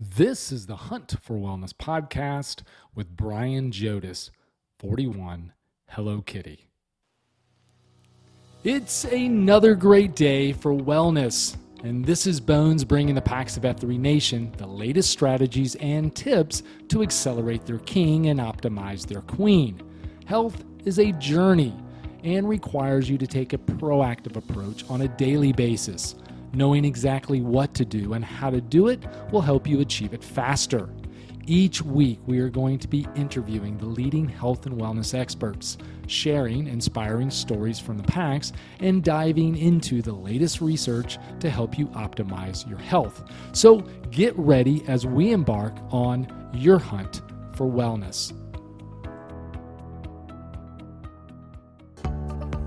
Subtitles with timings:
[0.00, 2.62] This is the Hunt for Wellness podcast
[2.94, 4.30] with Brian Jodice,
[4.78, 5.52] 41,
[5.88, 6.70] Hello Kitty.
[8.62, 13.98] It's another great day for wellness, and this is Bones bringing the PAX of F3
[13.98, 19.82] Nation the latest strategies and tips to accelerate their king and optimize their queen.
[20.26, 21.74] Health is a journey
[22.22, 26.14] and requires you to take a proactive approach on a daily basis.
[26.52, 30.24] Knowing exactly what to do and how to do it will help you achieve it
[30.24, 30.88] faster.
[31.46, 36.66] Each week, we are going to be interviewing the leading health and wellness experts, sharing
[36.66, 42.68] inspiring stories from the PAX, and diving into the latest research to help you optimize
[42.68, 43.24] your health.
[43.52, 43.78] So
[44.10, 47.22] get ready as we embark on your hunt
[47.54, 48.34] for wellness.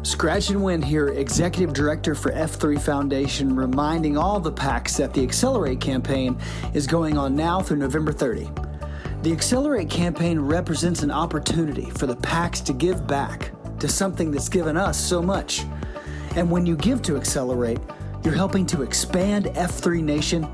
[0.03, 5.21] Scratch and Win here, Executive Director for F3 Foundation, reminding all the PAX that the
[5.21, 6.35] Accelerate campaign
[6.73, 8.49] is going on now through November 30.
[9.21, 14.49] The Accelerate campaign represents an opportunity for the PAX to give back to something that's
[14.49, 15.65] given us so much.
[16.35, 17.79] And when you give to Accelerate,
[18.23, 20.51] you're helping to expand F3 Nation,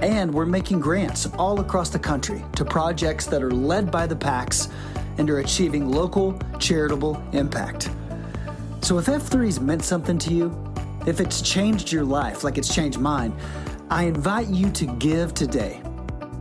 [0.00, 4.16] and we're making grants all across the country to projects that are led by the
[4.16, 4.68] PAX
[5.18, 7.90] and are achieving local charitable impact.
[8.80, 10.56] So if F3's meant something to you,
[11.06, 13.36] if it's changed your life like it's changed mine,
[13.90, 15.82] I invite you to give today.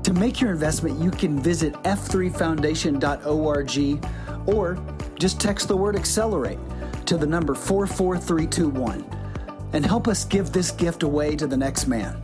[0.03, 4.79] To make your investment, you can visit f3foundation.org or
[5.15, 6.59] just text the word accelerate
[7.05, 9.03] to the number 44321
[9.73, 12.21] and help us give this gift away to the next man.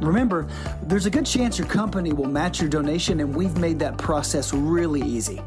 [0.00, 0.48] Remember,
[0.82, 4.52] there's a good chance your company will match your donation, and we've made that process
[4.52, 5.40] really easy.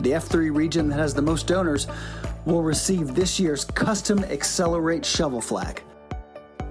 [0.00, 1.86] The F3 region that has the most donors
[2.46, 5.82] will receive this year's custom Accelerate shovel flag.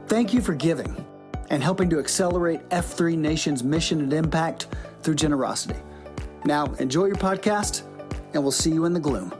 [0.08, 1.06] Thank you for giving
[1.50, 4.68] and helping to accelerate F3 Nation's mission and impact
[5.04, 5.80] through generosity.
[6.46, 7.84] Now, enjoy your podcast,
[8.34, 9.34] and we'll see you in the gloom.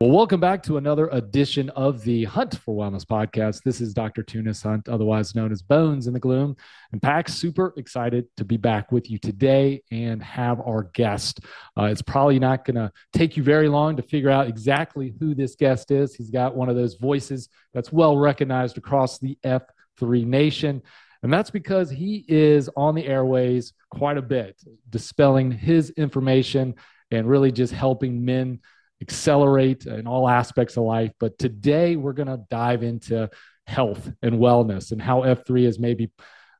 [0.00, 3.64] Well, welcome back to another edition of the Hunt for Wellness podcast.
[3.64, 4.22] This is Dr.
[4.22, 6.56] Tunis Hunt, otherwise known as Bones in the Gloom.
[6.92, 11.40] And Pax, super excited to be back with you today and have our guest.
[11.76, 15.34] Uh, it's probably not going to take you very long to figure out exactly who
[15.34, 16.14] this guest is.
[16.14, 20.80] He's got one of those voices that's well recognized across the F3 nation.
[21.24, 26.76] And that's because he is on the airways quite a bit, dispelling his information
[27.10, 28.60] and really just helping men
[29.00, 31.12] accelerate in all aspects of life.
[31.20, 33.30] But today we're going to dive into
[33.66, 36.10] health and wellness and how F3 has maybe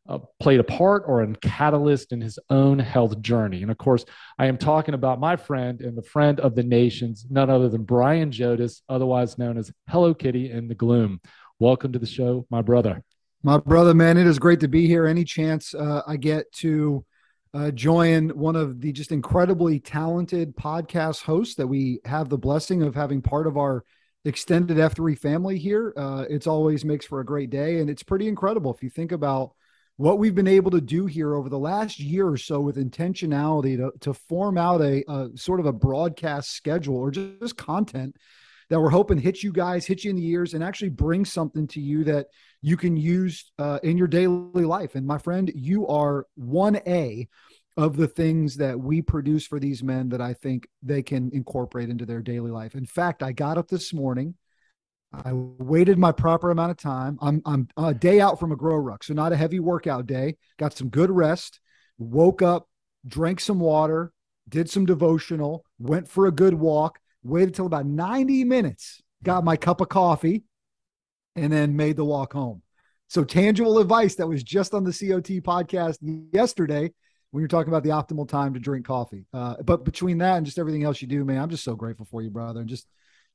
[0.08, 3.62] uh, played a part or a catalyst in his own health journey.
[3.62, 4.04] And of course,
[4.38, 7.82] I am talking about my friend and the friend of the nations, none other than
[7.82, 11.20] Brian Jodice, otherwise known as Hello Kitty in the Gloom.
[11.58, 13.02] Welcome to the show, my brother.
[13.42, 15.06] My brother, man, it is great to be here.
[15.06, 17.04] Any chance uh, I get to
[17.54, 22.82] uh, join one of the just incredibly talented podcast hosts that we have the blessing
[22.82, 23.84] of having part of our
[24.24, 25.92] extended F3 family here.
[25.96, 27.78] Uh, it's always makes for a great day.
[27.78, 29.52] And it's pretty incredible if you think about
[29.96, 33.76] what we've been able to do here over the last year or so with intentionality
[33.76, 38.16] to, to form out a, a sort of a broadcast schedule or just, just content
[38.70, 41.66] that we're hoping hit you guys, hit you in the ears, and actually bring something
[41.68, 42.26] to you that
[42.60, 44.94] you can use uh, in your daily life.
[44.94, 47.28] And my friend, you are 1A
[47.76, 51.88] of the things that we produce for these men that I think they can incorporate
[51.88, 52.74] into their daily life.
[52.74, 54.34] In fact, I got up this morning.
[55.12, 57.18] I waited my proper amount of time.
[57.22, 60.36] I'm I'm a day out from a grow ruck, so not a heavy workout day.
[60.58, 61.60] Got some good rest.
[61.98, 62.68] Woke up,
[63.06, 64.12] drank some water,
[64.48, 69.56] did some devotional, went for a good walk, waited till about 90 minutes, got my
[69.56, 70.44] cup of coffee,
[71.36, 72.62] and then made the walk home.
[73.08, 75.98] So, tangible advice that was just on the COT podcast
[76.32, 76.92] yesterday
[77.30, 79.24] when you're talking about the optimal time to drink coffee.
[79.32, 82.06] Uh, but between that and just everything else you do, man, I'm just so grateful
[82.10, 82.86] for you, brother, and just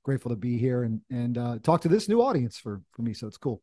[0.03, 3.13] grateful to be here and and uh, talk to this new audience for for me.
[3.13, 3.61] So it's cool.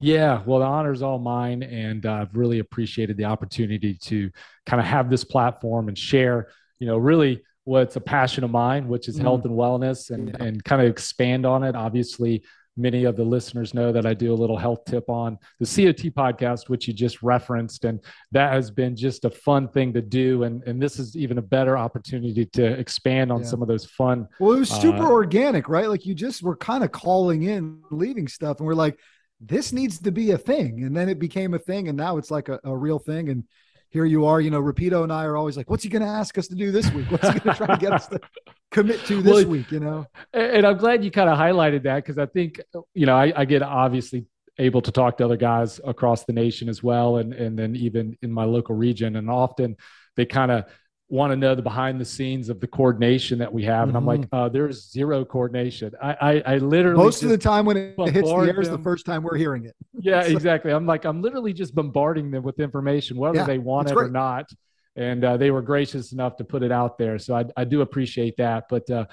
[0.00, 4.30] Yeah, well, the honor is all mine, and uh, I've really appreciated the opportunity to
[4.66, 6.48] kind of have this platform and share.
[6.78, 9.24] You know, really what's a passion of mine, which is mm-hmm.
[9.24, 10.44] health and wellness, and yeah.
[10.44, 11.74] and kind of expand on it.
[11.74, 12.42] Obviously,
[12.76, 16.14] many of the listeners know that I do a little health tip on the COT
[16.14, 17.84] podcast, which you just referenced.
[17.84, 18.00] And
[18.32, 20.44] that has been just a fun thing to do.
[20.44, 23.46] And, and this is even a better opportunity to expand on yeah.
[23.46, 24.26] some of those fun.
[24.40, 25.88] Well, it was super uh, organic, right?
[25.88, 28.98] Like you just were kind of calling in, leaving stuff, and we're like,
[29.40, 30.84] this needs to be a thing.
[30.84, 31.88] And then it became a thing.
[31.88, 33.28] And now it's like a, a real thing.
[33.28, 33.44] And
[33.92, 36.08] here you are, you know, Rapido and I are always like, what's he going to
[36.08, 37.10] ask us to do this week?
[37.10, 38.20] What's he going to try to get us to
[38.70, 40.06] commit to this well, week, you know?
[40.32, 42.58] And I'm glad you kind of highlighted that because I think,
[42.94, 44.24] you know, I, I, get obviously
[44.58, 48.16] able to talk to other guys across the nation as well, and and then even
[48.22, 49.16] in my local region.
[49.16, 49.76] And often
[50.16, 50.64] they kind of
[51.12, 53.86] want to know the behind the scenes of the coordination that we have.
[53.86, 54.34] And I'm like, mm-hmm.
[54.34, 55.92] uh, there's zero coordination.
[56.02, 56.16] I,
[56.46, 59.04] I, I literally most of the time when it hits the air is the first
[59.04, 59.76] time we're hearing it.
[60.04, 60.72] Yeah, so, exactly.
[60.72, 64.06] I'm like, I'm literally just bombarding them with information, whether yeah, they want it great.
[64.06, 64.50] or not.
[64.96, 67.20] And uh, they were gracious enough to put it out there.
[67.20, 68.64] So I, I do appreciate that.
[68.68, 69.04] But, uh,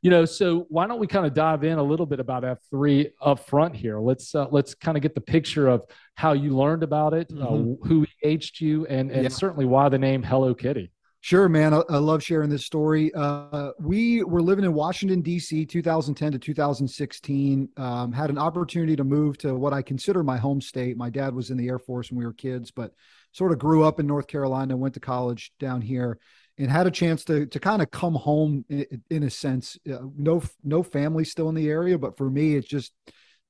[0.00, 3.10] you know, so why don't we kind of dive in a little bit about F3
[3.20, 3.98] up front here?
[3.98, 5.84] Let's uh, let's kind of get the picture of
[6.14, 7.86] how you learned about it, uh, mm-hmm.
[7.86, 9.28] who EH'd you, and and yeah.
[9.28, 10.92] certainly why the name Hello Kitty.
[11.20, 11.74] Sure, man.
[11.74, 13.12] I, I, love sharing this story.
[13.12, 17.68] Uh, we were living in Washington, D.C., 2010 to 2016.
[17.76, 20.96] Um, had an opportunity to move to what I consider my home state.
[20.96, 22.92] My dad was in the Air Force when we were kids, but
[23.32, 26.20] sort of grew up in North Carolina, went to college down here,
[26.56, 29.76] and had a chance to to kind of come home in, in a sense.
[29.92, 32.92] Uh, no, no family still in the area, but for me, it just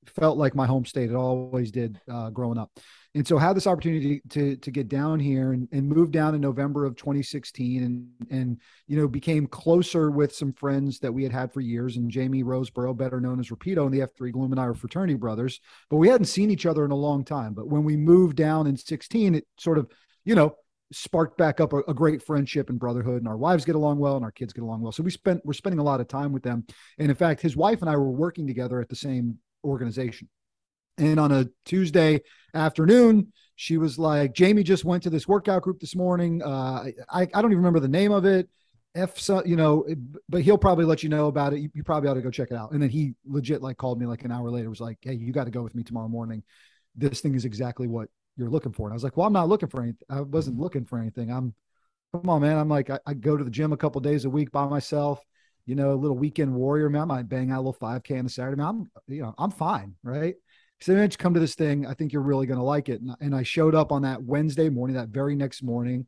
[0.07, 1.11] felt like my home state.
[1.11, 2.71] It always did uh, growing up
[3.15, 6.41] and so had this opportunity to to get down here and, and move down in
[6.41, 8.57] November of 2016 and and
[8.87, 12.43] you know became closer with some friends that we had had for years and Jamie
[12.43, 15.59] Roseborough better known as Rapido and the F3 Gloom and I fraternity brothers.
[15.89, 17.53] But we hadn't seen each other in a long time.
[17.53, 19.89] But when we moved down in 16 it sort of
[20.23, 20.55] you know
[20.91, 23.19] sparked back up a, a, great friendship and brotherhood.
[23.19, 24.91] And our wives get along well and our kids get along well.
[24.91, 26.65] So we spent we're spending a lot of time with them.
[26.97, 30.29] And in fact his wife and I were working together at the same organization
[30.99, 32.21] and on a Tuesday
[32.53, 36.41] afternoon, she was like, Jamie just went to this workout group this morning.
[36.41, 38.49] Uh, I, I don't even remember the name of it.
[38.95, 39.85] F, so, you know,
[40.27, 41.59] but he'll probably let you know about it.
[41.59, 42.71] You, you, probably ought to go check it out.
[42.71, 45.31] And then he legit like called me like an hour later, was like, Hey, you
[45.31, 46.43] got to go with me tomorrow morning.
[46.95, 48.87] This thing is exactly what you're looking for.
[48.87, 50.07] And I was like, Well, I'm not looking for anything.
[50.09, 51.31] I wasn't looking for anything.
[51.31, 51.53] I'm,
[52.13, 52.57] come on, man.
[52.57, 55.19] I'm like, I, I go to the gym a couple days a week by myself.
[55.65, 57.03] You know, a little weekend warrior, man.
[57.03, 58.55] I might bang out a little 5K on a Saturday.
[58.57, 60.35] Man, I'm, you know, I'm fine, right?
[60.81, 61.85] Said, "Mitch, come to this thing.
[61.85, 64.23] I think you're really going to like it." And, and, I showed up on that
[64.23, 66.07] Wednesday morning, that very next morning,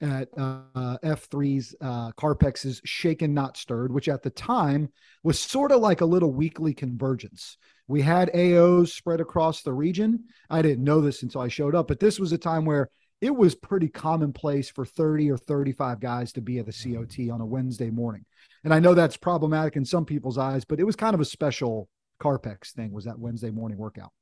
[0.00, 4.90] at uh, F3's uh, Carpex's Shaken Not Stirred, which at the time
[5.22, 7.56] was sort of like a little weekly convergence.
[7.86, 10.24] We had AOs spread across the region.
[10.50, 13.34] I didn't know this until I showed up, but this was a time where it
[13.34, 17.46] was pretty commonplace for 30 or 35 guys to be at the COT on a
[17.46, 18.24] Wednesday morning.
[18.62, 21.24] And I know that's problematic in some people's eyes, but it was kind of a
[21.24, 21.88] special
[22.20, 24.12] Carpex thing was that Wednesday morning workout.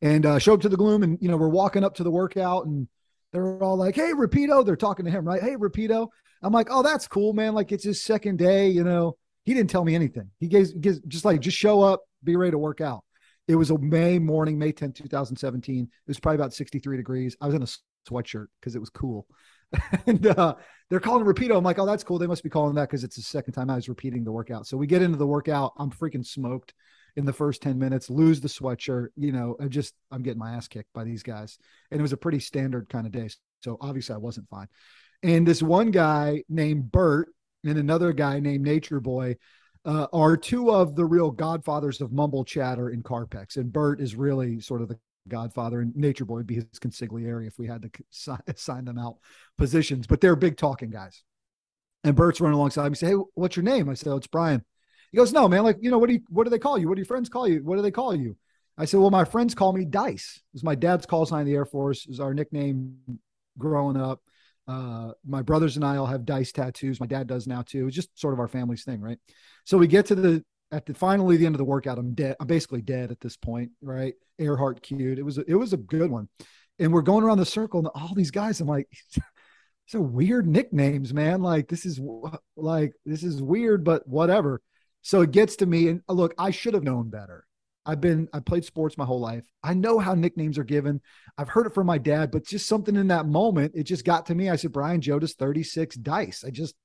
[0.00, 2.10] And uh, showed up to the gloom, and you know we're walking up to the
[2.10, 2.88] workout, and
[3.32, 5.40] they're all like, "Hey, Rapido!" They're talking to him, right?
[5.40, 6.08] Hey, Rapido.
[6.42, 7.54] I'm like, "Oh, that's cool, man!
[7.54, 10.30] Like it's his second day, you know." He didn't tell me anything.
[10.38, 13.04] He gave, gives just like just show up, be ready to work out.
[13.48, 15.84] It was a May morning, May 10, 2017.
[15.84, 17.36] It was probably about 63 degrees.
[17.40, 17.66] I was in a
[18.08, 19.26] sweatshirt because it was cool.
[20.06, 20.54] and uh,
[20.90, 21.56] they're calling Rapido.
[21.56, 22.18] I'm like, oh, that's cool.
[22.18, 24.66] They must be calling that because it's the second time I was repeating the workout.
[24.66, 25.72] So we get into the workout.
[25.78, 26.74] I'm freaking smoked
[27.16, 29.08] in the first 10 minutes, lose the sweatshirt.
[29.16, 31.58] You know, I just, I'm getting my ass kicked by these guys.
[31.90, 33.28] And it was a pretty standard kind of day.
[33.62, 34.68] So obviously I wasn't fine.
[35.22, 37.28] And this one guy named Bert
[37.64, 39.36] and another guy named Nature Boy
[39.84, 43.56] uh, are two of the real godfathers of mumble chatter in Carpex.
[43.56, 44.98] And Bert is really sort of the
[45.28, 49.18] Godfather and Nature Boy would be his consigliere if we had to sign them out
[49.58, 50.06] positions.
[50.06, 51.22] But they're big talking guys.
[52.04, 52.96] And Bert's running alongside me.
[52.96, 53.88] Say, hey, what's your name?
[53.88, 54.64] I said, oh, it's Brian.
[55.12, 55.62] He goes, no, man.
[55.62, 56.88] Like, you know, what do you, what do they call you?
[56.88, 57.62] What do your friends call you?
[57.62, 58.36] What do they call you?
[58.76, 60.36] I said, well, my friends call me Dice.
[60.36, 62.04] It was my dad's call sign in the Air Force.
[62.04, 62.96] It was our nickname
[63.58, 64.20] growing up.
[64.66, 67.00] Uh, my brothers and I all have dice tattoos.
[67.00, 67.88] My dad does now too.
[67.88, 69.18] It's just sort of our family's thing, right?
[69.64, 72.34] So we get to the at the finally the end of the workout, I'm dead.
[72.40, 74.14] I'm basically dead at this point, right?
[74.38, 75.18] Earhart cued.
[75.18, 76.28] It was a, it was a good one,
[76.78, 78.60] and we're going around the circle, and all these guys.
[78.60, 78.88] I'm like,
[79.86, 81.42] so weird nicknames, man.
[81.42, 82.00] Like this is
[82.56, 84.62] like this is weird, but whatever.
[85.02, 87.46] So it gets to me, and uh, look, I should have known better.
[87.84, 89.44] I've been I played sports my whole life.
[89.62, 91.02] I know how nicknames are given.
[91.36, 94.26] I've heard it from my dad, but just something in that moment, it just got
[94.26, 94.48] to me.
[94.48, 96.44] I said, Brian Jodice, 36 dice.
[96.46, 96.76] I just,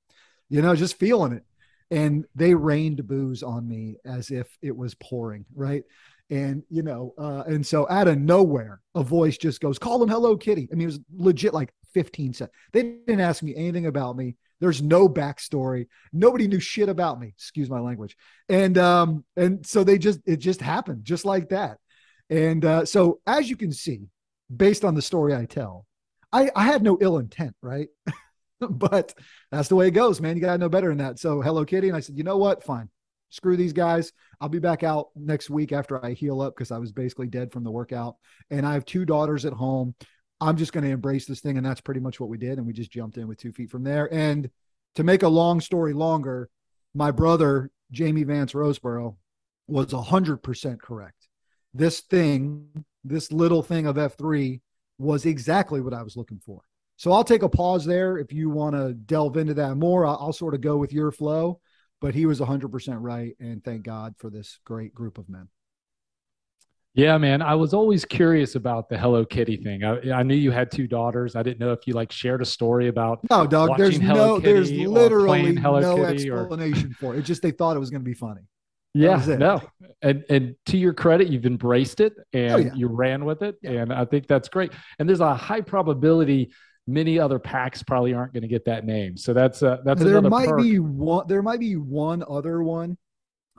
[0.50, 1.44] you know, just feeling it
[1.92, 5.84] and they rained boos on me as if it was pouring right?
[6.30, 10.10] And you know uh, and so out of nowhere a voice just goes call him
[10.10, 10.68] hello kitty.
[10.72, 14.36] I mean it was legit like 15 cents they didn't ask me anything about me.
[14.60, 15.88] There's no backstory.
[16.12, 17.28] Nobody knew shit about me.
[17.28, 18.18] Excuse my language.
[18.50, 21.78] And um and so they just it just happened just like that.
[22.30, 24.10] And uh, so as you can see
[24.56, 25.86] based on the story i tell
[26.32, 27.90] i i had no ill intent right
[28.70, 29.14] but
[29.52, 30.36] that's the way it goes, man.
[30.36, 31.20] You got to know better than that.
[31.20, 31.88] So, Hello Kitty.
[31.88, 32.64] And I said, you know what?
[32.64, 32.90] Fine.
[33.30, 34.14] Screw these guys.
[34.40, 37.52] I'll be back out next week after I heal up because I was basically dead
[37.52, 38.16] from the workout.
[38.50, 39.96] And I have two daughters at home.
[40.40, 41.58] I'm just going to embrace this thing.
[41.58, 42.58] And that's pretty much what we did.
[42.58, 44.12] And we just jumped in with two feet from there.
[44.14, 44.50] And
[44.96, 46.50] to make a long story longer,
[46.94, 49.16] my brother, Jamie Vance Roseborough,
[49.68, 51.28] was 100% correct
[51.78, 52.68] this thing,
[53.04, 54.62] this little thing of F3
[54.98, 56.62] was exactly what I was looking for.
[56.98, 58.18] So I'll take a pause there.
[58.18, 61.12] If you want to delve into that more, I'll, I'll, sort of go with your
[61.12, 61.60] flow.
[62.02, 63.36] But he was 100% right.
[63.40, 65.48] And thank God for this great group of men.
[66.94, 67.44] Yeah, man.
[67.44, 69.84] I was always curious about the Hello Kitty thing.
[69.84, 71.36] I, I knew you had two daughters.
[71.36, 73.20] I didn't know if you like shared a story about.
[73.30, 73.78] No, dog.
[73.78, 74.40] There's Hello no.
[74.40, 76.96] Kitty there's literally no Kitty explanation or...
[76.96, 77.20] for it.
[77.20, 78.42] It's just they thought it was going to be funny.
[78.96, 79.62] Yeah, no,
[80.02, 82.74] and and to your credit, you've embraced it oh, and oh, yeah.
[82.74, 83.72] you ran with it, yeah.
[83.74, 84.72] and I think that's great.
[84.98, 86.52] And there's a high probability
[86.88, 89.18] many other PAX probably aren't going to get that name.
[89.18, 90.62] So that's uh, that's there might perk.
[90.62, 91.28] be one.
[91.28, 92.98] There might be one other one.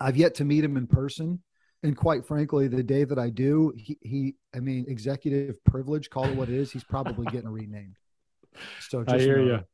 [0.00, 1.42] I've yet to meet him in person,
[1.82, 6.24] and quite frankly, the day that I do, he, he I mean, executive privilege, call
[6.24, 6.72] it what it is.
[6.72, 7.96] He's probably getting renamed.
[8.88, 9.44] So I hear know.
[9.44, 9.64] you.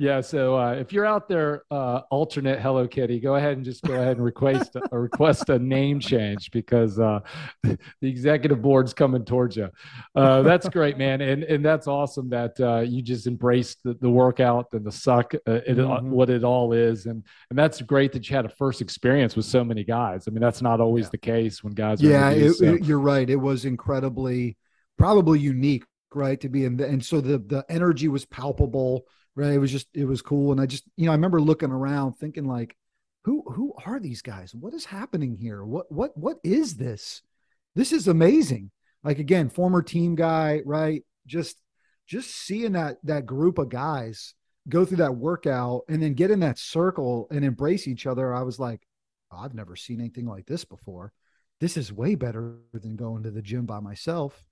[0.00, 0.22] Yeah.
[0.22, 3.92] So uh, if you're out there, uh, alternate Hello Kitty, go ahead and just go
[3.96, 7.20] ahead and request a, request a name change because uh,
[7.62, 9.68] the executive board's coming towards you.
[10.14, 14.08] Uh, that's great, man, and and that's awesome that uh, you just embraced the, the,
[14.08, 16.10] workout and the suck, uh, it, mm-hmm.
[16.10, 19.44] what it all is, and and that's great that you had a first experience with
[19.44, 20.26] so many guys.
[20.26, 21.10] I mean, that's not always yeah.
[21.10, 22.00] the case when guys.
[22.00, 22.64] yeah, it, so.
[22.64, 23.28] it, you're right.
[23.28, 24.56] It was incredibly,
[24.96, 29.04] probably unique, right, to be in, the, and so the the energy was palpable
[29.36, 29.52] right?
[29.52, 32.14] It was just it was cool, and I just you know I remember looking around
[32.14, 32.76] thinking like,
[33.24, 34.54] who who are these guys?
[34.54, 35.64] What is happening here?
[35.64, 37.22] What what what is this?
[37.74, 38.70] This is amazing.
[39.02, 41.04] Like again, former team guy, right?
[41.26, 41.56] Just
[42.06, 44.34] just seeing that that group of guys
[44.68, 48.34] go through that workout and then get in that circle and embrace each other.
[48.34, 48.80] I was like,
[49.32, 51.12] oh, I've never seen anything like this before.
[51.60, 54.42] This is way better than going to the gym by myself.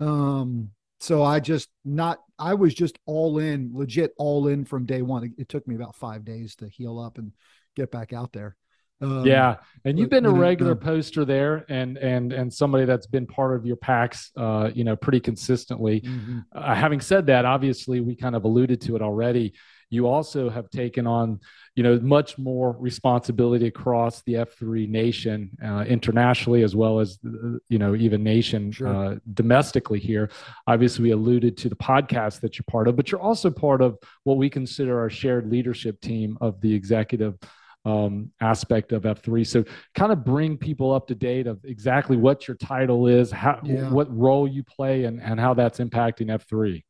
[0.00, 5.02] Um, so I just not I was just all in, legit all in from day
[5.02, 5.24] one.
[5.24, 7.32] It, it took me about five days to heal up and
[7.74, 8.56] get back out there.
[9.00, 13.06] Um, yeah, and you've been a regular uh, poster there, and and and somebody that's
[13.06, 16.00] been part of your PAX, uh, you know, pretty consistently.
[16.00, 16.38] Mm-hmm.
[16.52, 19.52] Uh, having said that, obviously we kind of alluded to it already.
[19.90, 21.40] You also have taken on
[21.76, 27.18] you know, much more responsibility across the F3 nation uh, internationally, as well as,
[27.68, 28.88] you know, even nation sure.
[28.88, 30.30] uh, domestically here.
[30.66, 33.98] Obviously, we alluded to the podcast that you're part of, but you're also part of
[34.24, 37.36] what we consider our shared leadership team of the executive
[37.84, 39.46] um, aspect of F3.
[39.46, 39.62] So,
[39.94, 43.90] kind of bring people up to date of exactly what your title is, how, yeah.
[43.90, 46.82] what role you play, and, and how that's impacting F3.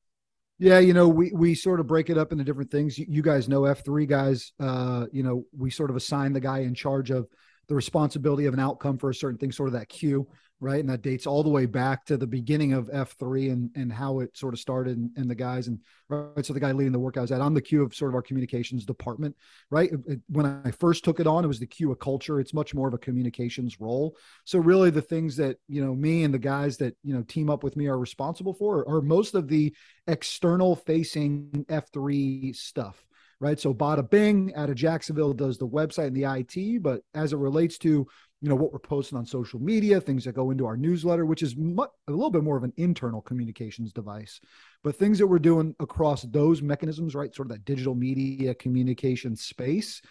[0.58, 2.98] Yeah, you know, we we sort of break it up into different things.
[2.98, 4.52] You, you guys know F three guys.
[4.58, 7.26] Uh, you know, we sort of assign the guy in charge of
[7.68, 10.26] the responsibility of an outcome for a certain thing, sort of that queue
[10.60, 10.80] right?
[10.80, 14.20] And that dates all the way back to the beginning of F3 and, and how
[14.20, 16.44] it sort of started and, and the guys and right.
[16.44, 18.14] So the guy leading the work I was at, I'm the Q of sort of
[18.14, 19.36] our communications department,
[19.70, 19.90] right?
[20.28, 22.40] When I first took it on, it was the Q of culture.
[22.40, 24.16] It's much more of a communications role.
[24.44, 27.50] So really the things that, you know, me and the guys that, you know, team
[27.50, 29.74] up with me are responsible for are most of the
[30.06, 33.06] external facing F3 stuff
[33.40, 33.58] right?
[33.58, 37.38] So Bada Bing out of Jacksonville does the website and the IT, but as it
[37.38, 38.06] relates to
[38.42, 41.42] you know what we're posting on social media things that go into our newsletter which
[41.42, 44.40] is much, a little bit more of an internal communications device
[44.84, 47.34] but things that we're doing across those mechanisms right?
[47.34, 50.02] Sort of that digital media communication space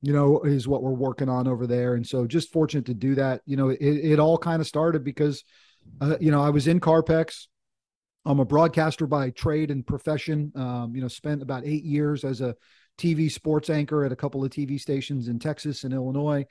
[0.00, 1.94] you know is what we're working on over there.
[1.94, 3.40] And so just fortunate to do that.
[3.46, 5.44] You know it, it all kind of started because
[6.00, 7.46] uh, you know i was in carpex
[8.24, 12.40] i'm a broadcaster by trade and profession um, you know spent about eight years as
[12.40, 12.54] a
[12.98, 16.44] tv sports anchor at a couple of tv stations in texas and illinois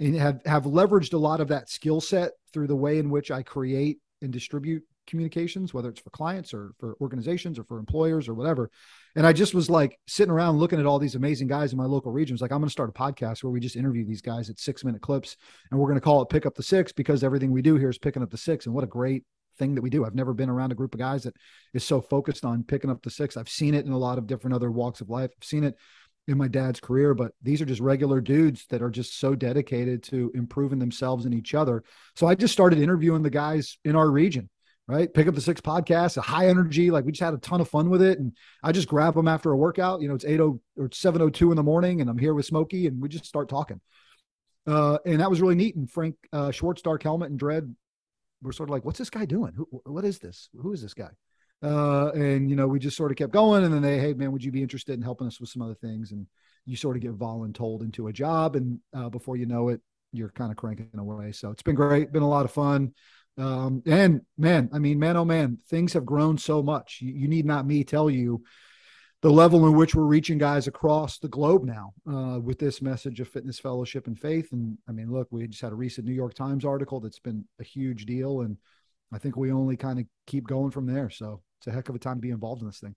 [0.00, 3.30] and have have leveraged a lot of that skill set through the way in which
[3.30, 8.28] I create and distribute communications, whether it's for clients or for organizations or for employers
[8.28, 8.70] or whatever.
[9.14, 11.84] And I just was like sitting around looking at all these amazing guys in my
[11.84, 12.34] local region.
[12.34, 12.40] regions.
[12.42, 14.84] Like, I'm going to start a podcast where we just interview these guys at six
[14.84, 15.36] minute clips
[15.70, 17.90] and we're going to call it Pick Up the Six because everything we do here
[17.90, 18.66] is picking up the six.
[18.66, 19.24] And what a great
[19.56, 20.04] thing that we do.
[20.04, 21.34] I've never been around a group of guys that
[21.74, 23.36] is so focused on picking up the six.
[23.36, 25.30] I've seen it in a lot of different other walks of life.
[25.36, 25.76] I've seen it
[26.28, 30.02] in my dad's career, but these are just regular dudes that are just so dedicated
[30.04, 31.84] to improving themselves and each other.
[32.16, 34.50] So I just started interviewing the guys in our region,
[34.88, 35.12] right?
[35.12, 37.68] Pick up the six podcast, a high energy, like we just had a ton of
[37.68, 38.18] fun with it.
[38.18, 38.32] And
[38.62, 40.00] I just grab them after a workout.
[40.00, 40.42] You know, it's 80
[40.76, 43.80] or 702 in the morning, and I'm here with Smokey, and we just start talking.
[44.66, 45.76] Uh, and that was really neat.
[45.76, 47.74] And Frank uh, Schwartz, Dark Helmet, and Dread
[48.42, 49.52] were sort of like, "What's this guy doing?
[49.56, 50.48] Who, what is this?
[50.60, 51.10] Who is this guy?"
[51.62, 53.64] Uh, and you know, we just sort of kept going.
[53.64, 55.74] And then they, hey man, would you be interested in helping us with some other
[55.74, 56.12] things?
[56.12, 56.26] And
[56.64, 59.80] you sort of get voluntold into a job, and uh, before you know it,
[60.12, 61.32] you're kind of cranking away.
[61.32, 62.92] So it's been great, been a lot of fun.
[63.38, 67.00] Um, and man, I mean, man, oh man, things have grown so much.
[67.02, 68.42] You, you need not me tell you
[69.26, 73.18] the level in which we're reaching guys across the globe now uh, with this message
[73.18, 74.52] of fitness fellowship and faith.
[74.52, 77.44] And I mean, look, we just had a recent New York Times article that's been
[77.58, 78.56] a huge deal, and
[79.12, 81.10] I think we only kind of keep going from there.
[81.10, 82.94] So it's a heck of a time to be involved in this thing.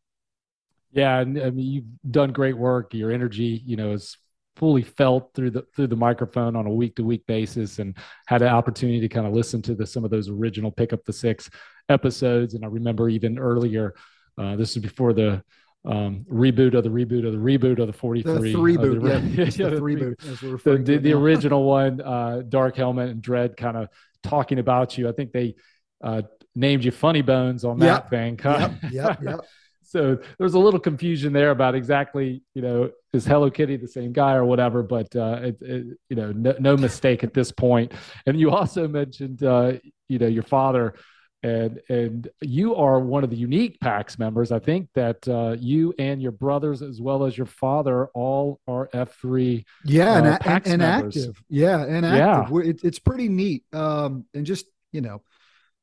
[0.91, 2.93] Yeah, and I mean, you've done great work.
[2.93, 4.15] Your energy, you know, is
[4.55, 8.43] fully felt through the through the microphone on a week to week basis, and had
[8.43, 11.13] an opportunity to kind of listen to the some of those original pick up the
[11.13, 11.49] six
[11.89, 12.53] episodes.
[12.53, 13.95] And I remember even earlier,
[14.37, 15.43] uh, this is before the
[15.89, 18.53] um, reboot of the reboot of the reboot of the 43.
[18.53, 19.43] The reboot, yeah.
[19.43, 20.63] yeah, the reboot.
[20.63, 23.89] The, the, the original one, uh, Dark Helmet and Dread kind of
[24.21, 25.09] talking about you.
[25.09, 25.55] I think they
[26.03, 26.21] uh,
[26.55, 28.39] named you Funny Bones on that thing.
[28.43, 29.39] Yep, yep, yep.
[29.83, 34.13] so there's a little confusion there about exactly, you know, is Hello Kitty the same
[34.13, 37.93] guy or whatever, but, uh, it, it, you know, no, no, mistake at this point.
[38.27, 39.73] And you also mentioned, uh,
[40.07, 40.93] you know, your father–
[41.43, 44.51] and and you are one of the unique PAX members.
[44.51, 48.89] I think that uh, you and your brothers, as well as your father, all are
[48.93, 49.65] F three.
[49.85, 51.41] Yeah, uh, and, and, and active.
[51.49, 52.51] Yeah, and active.
[52.51, 52.69] Yeah.
[52.69, 53.63] It, it's pretty neat.
[53.73, 55.21] Um, and just you know,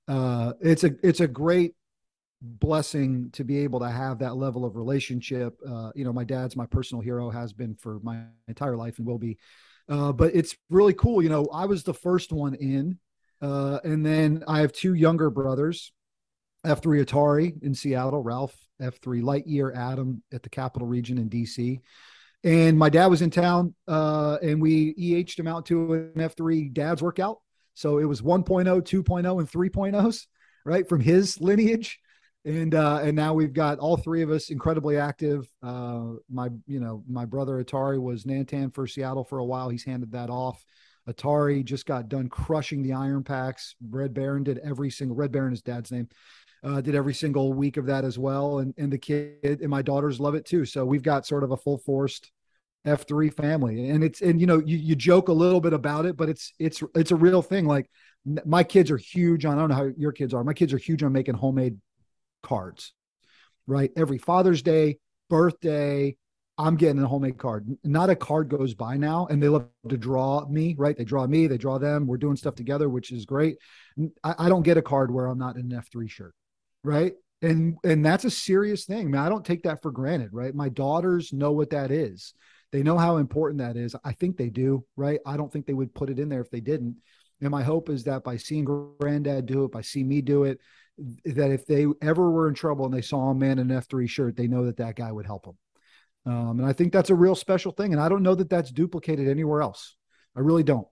[0.08, 1.74] uh, it's a it's a great
[2.42, 5.58] blessing to be able to have that level of relationship.
[5.66, 9.06] Uh, you know, my dad's my personal hero, has been for my entire life, and
[9.06, 9.38] will be.
[9.88, 11.22] Uh, but it's really cool.
[11.22, 12.98] You know, I was the first one in
[13.40, 15.92] uh, and then I have two younger brothers,
[16.64, 21.80] F3 Atari in Seattle, Ralph, F3 Lightyear, Adam at the Capital Region in DC.
[22.44, 26.72] And my dad was in town uh, and we EH'd him out to an F3
[26.72, 27.38] dad's workout.
[27.74, 30.26] So it was 1.0, 2.0, and 3.0s,
[30.64, 31.98] right, from his lineage.
[32.44, 35.48] And uh, and now we've got all three of us incredibly active.
[35.64, 39.68] Uh, my you know my brother Atari was Nantan for Seattle for a while.
[39.68, 40.64] He's handed that off.
[41.08, 43.76] Atari just got done crushing the Iron PAX.
[43.88, 46.08] Red Baron did every single Red Baron is dad's name.
[46.64, 49.82] Uh, did every single week of that as well, and and the kid and my
[49.82, 50.64] daughters love it too.
[50.64, 52.32] So we've got sort of a full forced
[52.84, 56.06] F three family, and it's and you know you, you joke a little bit about
[56.06, 57.66] it, but it's it's it's a real thing.
[57.66, 57.88] Like
[58.44, 60.42] my kids are huge on I don't know how your kids are.
[60.42, 61.78] My kids are huge on making homemade
[62.42, 62.92] cards,
[63.66, 63.90] right?
[63.96, 64.98] Every Father's Day,
[65.28, 66.16] birthday,
[66.58, 67.66] I'm getting a homemade card.
[67.84, 70.96] Not a card goes by now, and they love to draw me, right?
[70.96, 72.06] They draw me, they draw them.
[72.06, 73.58] We're doing stuff together, which is great.
[74.24, 76.34] I, I don't get a card where I'm not in an F3 shirt,
[76.82, 77.12] right?
[77.42, 79.14] And and that's a serious thing.
[79.14, 80.54] I I don't take that for granted, right?
[80.54, 82.32] My daughters know what that is.
[82.72, 83.94] They know how important that is.
[84.04, 85.20] I think they do, right?
[85.26, 86.96] I don't think they would put it in there if they didn't.
[87.40, 90.58] And my hope is that by seeing granddad do it, by seeing me do it,
[91.26, 94.08] that if they ever were in trouble and they saw a man in an F3
[94.08, 95.56] shirt, they know that that guy would help them.
[96.26, 97.92] Um, and I think that's a real special thing.
[97.92, 99.96] And I don't know that that's duplicated anywhere else.
[100.36, 100.86] I really don't.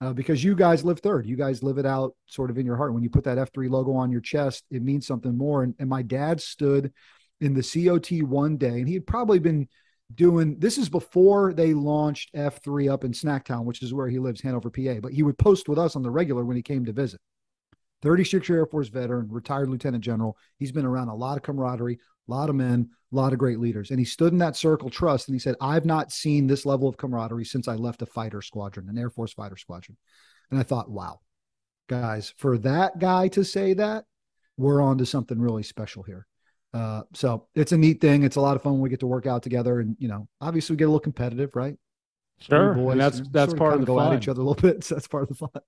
[0.00, 1.26] Uh, because you guys live third.
[1.26, 2.94] You guys live it out sort of in your heart.
[2.94, 5.64] When you put that F3 logo on your chest, it means something more.
[5.64, 6.92] And, and my dad stood
[7.40, 9.68] in the COT one day, and he had probably been
[10.14, 14.40] doing this is before they launched F3 up in Snacktown, which is where he lives,
[14.40, 15.00] Hanover, PA.
[15.02, 17.20] But he would post with us on the regular when he came to visit.
[18.02, 20.36] 36 year Air Force veteran, retired lieutenant general.
[20.58, 23.58] He's been around a lot of camaraderie, a lot of men, a lot of great
[23.58, 23.90] leaders.
[23.90, 26.88] And he stood in that circle trust and he said, I've not seen this level
[26.88, 29.96] of camaraderie since I left a fighter squadron, an Air Force fighter squadron.
[30.50, 31.20] And I thought, wow,
[31.88, 34.04] guys, for that guy to say that,
[34.56, 36.26] we're on to something really special here.
[36.74, 38.24] Uh, so it's a neat thing.
[38.24, 39.80] It's a lot of fun when we get to work out together.
[39.80, 41.76] And, you know, obviously we get a little competitive, right?
[42.40, 42.74] Sure.
[42.74, 44.12] Boys, and that's, that's part of the go fun.
[44.12, 44.84] at each other a little bit.
[44.84, 45.62] So that's part of the fun.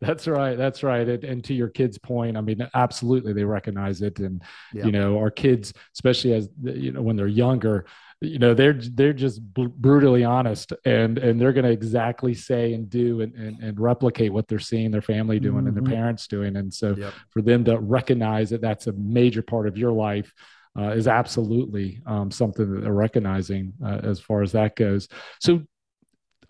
[0.00, 0.56] That's right.
[0.56, 1.08] That's right.
[1.08, 4.86] And, and, to your kids' point, I mean, absolutely, they recognize it, and yeah.
[4.86, 7.84] you know, our kids, especially as you know, when they're younger,
[8.20, 12.88] you know, they're they're just brutally honest, and and they're going to exactly say and
[12.88, 15.66] do and, and, and replicate what they're seeing their family doing mm-hmm.
[15.68, 15.94] and their mm-hmm.
[15.94, 17.12] parents doing, and so yep.
[17.30, 20.32] for them to recognize that that's a major part of your life.
[20.78, 25.08] Uh, is absolutely um, something that they're recognizing uh, as far as that goes.
[25.40, 25.62] So,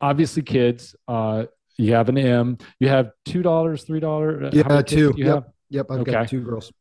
[0.02, 1.46] obviously, kids, uh,
[1.78, 2.58] you have an M.
[2.80, 4.52] You have two dollars, three dollars.
[4.52, 5.14] Yeah, two.
[5.16, 5.34] You yep.
[5.34, 5.44] Have?
[5.70, 5.86] Yep.
[5.90, 6.12] I've okay.
[6.12, 6.72] got two girls.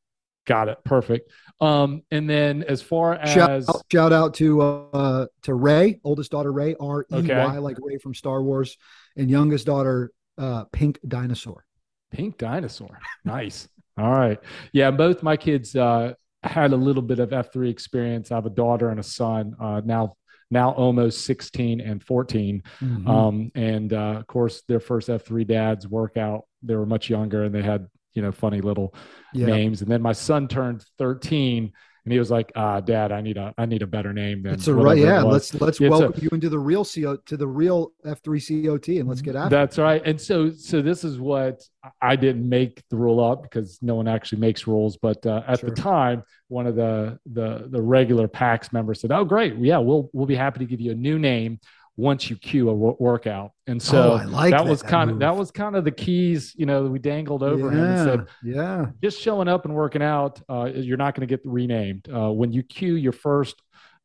[0.47, 0.77] Got it.
[0.83, 1.29] Perfect.
[1.59, 6.31] Um, and then as far as shout out, shout out to uh to Rey, oldest
[6.31, 8.77] daughter Rey, R E Y, like Rey from Star Wars,
[9.15, 11.65] and youngest daughter uh Pink Dinosaur.
[12.11, 12.99] Pink Dinosaur.
[13.23, 13.67] Nice.
[13.97, 14.39] All right.
[14.71, 18.31] Yeah, both my kids uh had a little bit of F3 experience.
[18.31, 19.55] I have a daughter and a son.
[19.59, 20.15] Uh now
[20.49, 22.63] now almost 16 and 14.
[22.79, 23.07] Mm-hmm.
[23.07, 27.53] Um, and uh, of course, their first F3 dads workout, they were much younger and
[27.53, 28.93] they had, you know, funny little
[29.33, 29.47] yeah.
[29.47, 29.81] names.
[29.81, 31.71] And then my son turned 13
[32.07, 34.53] and he was like, "Ah, Dad, I need a I need a better name than."
[34.53, 34.97] It's a right.
[34.97, 38.87] Yeah, let's let's welcome you into the real CO to the real F three COT,
[38.87, 39.53] and let's get after.
[39.53, 40.01] That's right.
[40.05, 41.61] And so so this is what
[42.01, 45.59] I didn't make the rule up because no one actually makes rules, but uh, at
[45.59, 45.69] sure.
[45.69, 50.09] the time, one of the the the regular PAX members said, "Oh, great, yeah, we'll
[50.13, 51.59] we'll be happy to give you a new name."
[51.97, 53.51] Once you cue a workout.
[53.65, 56.53] And so oh, like that, that, was kind of that was kind of the keys,
[56.55, 60.03] you know, we dangled over yeah, him and said, yeah, just showing up and working
[60.03, 62.07] out, uh, you're not going to get renamed.
[62.07, 63.61] Uh, when you cue your first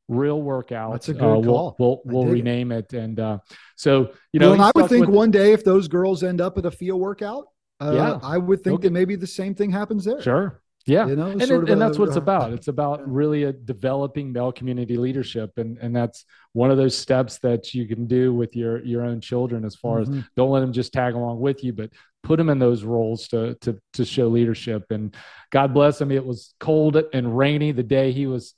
[0.08, 1.76] real workout, that's a good uh, call.
[1.78, 2.94] We'll, we'll, we'll rename it.
[2.94, 2.98] it.
[2.98, 3.38] And uh,
[3.76, 6.56] so, you know, well, I would think with, one day if those girls end up
[6.56, 7.44] at a field workout,
[7.78, 8.88] uh, yeah, I would think okay.
[8.88, 10.22] that maybe the same thing happens there.
[10.22, 10.61] Sure.
[10.86, 12.52] Yeah, you know, and, it, and a, that's what it's about.
[12.52, 17.38] It's about really a developing male community leadership, and and that's one of those steps
[17.40, 19.64] that you can do with your your own children.
[19.64, 20.18] As far mm-hmm.
[20.18, 21.90] as don't let them just tag along with you, but
[22.22, 24.90] put them in those roles to to to show leadership.
[24.90, 25.14] And
[25.50, 26.10] God bless him.
[26.10, 28.54] It was cold and rainy the day he was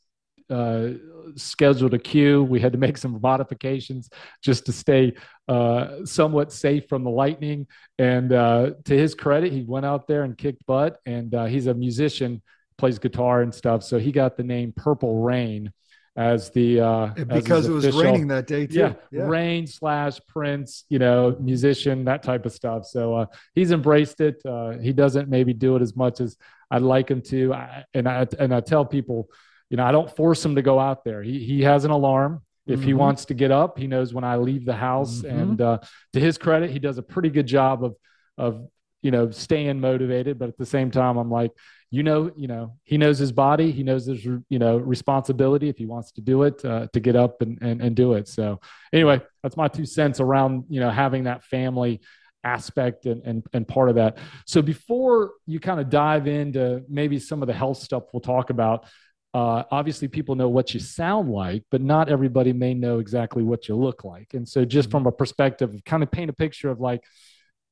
[0.50, 0.88] uh,
[1.36, 2.42] scheduled a cue.
[2.42, 4.10] We had to make some modifications
[4.42, 5.14] just to stay
[5.48, 7.66] uh, somewhat safe from the lightning.
[7.98, 10.98] And uh, to his credit, he went out there and kicked butt.
[11.06, 12.42] And uh, he's a musician,
[12.78, 13.82] plays guitar and stuff.
[13.82, 15.72] So he got the name Purple Rain
[16.16, 18.78] as the uh because it was official, raining that day too.
[18.78, 22.86] Yeah, yeah, rain slash Prince, you know, musician, that type of stuff.
[22.86, 24.40] So uh, he's embraced it.
[24.46, 26.36] Uh, he doesn't maybe do it as much as
[26.70, 27.52] I'd like him to.
[27.54, 29.28] I, and I and I tell people
[29.74, 31.20] you know, I don't force him to go out there.
[31.20, 32.42] He he has an alarm.
[32.64, 32.86] If mm-hmm.
[32.86, 35.16] he wants to get up, he knows when I leave the house.
[35.16, 35.36] Mm-hmm.
[35.36, 35.78] And uh,
[36.12, 37.96] to his credit, he does a pretty good job of
[38.38, 38.68] of
[39.02, 40.38] you know staying motivated.
[40.38, 41.50] But at the same time, I'm like,
[41.90, 43.72] you know, you know, he knows his body.
[43.72, 47.16] He knows his you know responsibility if he wants to do it uh, to get
[47.16, 48.28] up and, and and do it.
[48.28, 48.60] So
[48.92, 52.00] anyway, that's my two cents around you know having that family
[52.44, 54.18] aspect and, and, and part of that.
[54.46, 58.50] So before you kind of dive into maybe some of the health stuff we'll talk
[58.50, 58.86] about,
[59.34, 63.68] uh, obviously people know what you sound like, but not everybody may know exactly what
[63.68, 64.32] you look like.
[64.32, 67.02] And so, just from a perspective of kind of paint a picture of like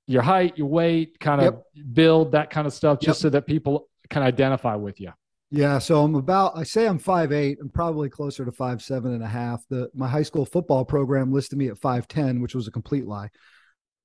[0.09, 1.85] your height, your weight, kind of yep.
[1.93, 3.23] build, that kind of stuff, just yep.
[3.23, 5.13] so that people can identify with you.
[5.53, 7.59] Yeah, so I'm about I say I'm five eight.
[7.61, 9.63] I'm probably closer to five seven and a half.
[9.69, 13.07] The my high school football program listed me at five ten, which was a complete
[13.07, 13.29] lie.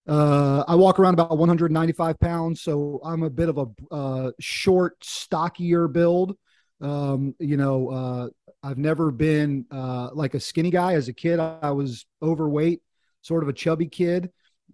[0.07, 4.95] Uh, I walk around about 195 pounds, so I'm a bit of a uh, short,
[5.03, 6.37] stockier build.
[6.81, 8.29] Um, you know, uh,
[8.63, 10.93] I've never been uh, like a skinny guy.
[10.93, 12.81] As a kid, I was overweight,
[13.21, 14.31] sort of a chubby kid.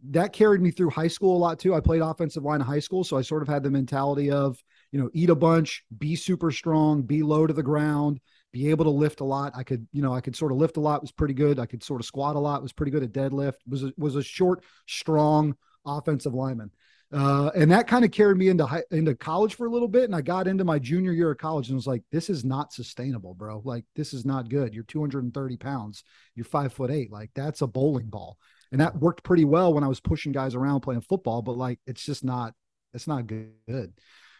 [0.10, 1.74] That carried me through high school a lot too.
[1.74, 4.62] I played offensive line in high school, so I sort of had the mentality of,
[4.92, 8.20] you know, eat a bunch, be super strong, be low to the ground,
[8.52, 9.54] be able to lift a lot.
[9.56, 11.58] I could, you know, I could sort of lift a lot, was pretty good.
[11.58, 13.56] I could sort of squat a lot, was pretty good at deadlift.
[13.68, 16.72] Was a, was a short, strong offensive lineman.
[17.13, 20.06] Uh, and that kind of carried me into high, into college for a little bit.
[20.06, 22.73] And I got into my junior year of college and was like, this is not
[22.73, 23.62] sustainable, bro.
[23.63, 24.73] Like, this is not good.
[24.73, 26.04] You're 230 pounds.
[26.34, 27.12] You're five foot eight.
[27.12, 28.38] Like, that's a bowling ball.
[28.71, 31.80] And that worked pretty well when I was pushing guys around playing football, but like,
[31.86, 32.56] it's just not,
[32.95, 33.93] it's not good.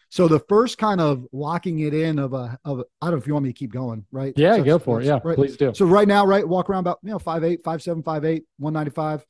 [0.08, 3.18] So the first kind of locking it in of a, of a, I don't know
[3.18, 4.32] if you want me to keep going, right?
[4.36, 5.06] Yeah, so go for it.
[5.06, 5.36] Yeah, right.
[5.36, 5.72] please do.
[5.74, 8.44] So right now, right, walk around about, you know, five, eight, five, seven, five, eight,
[8.58, 9.24] 195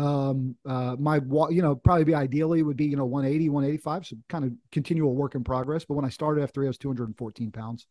[0.00, 1.16] um uh my
[1.50, 5.14] you know probably be ideally would be you know 180 185 so kind of continual
[5.14, 5.84] work in progress.
[5.84, 7.86] But when i started f3 i was 214 pounds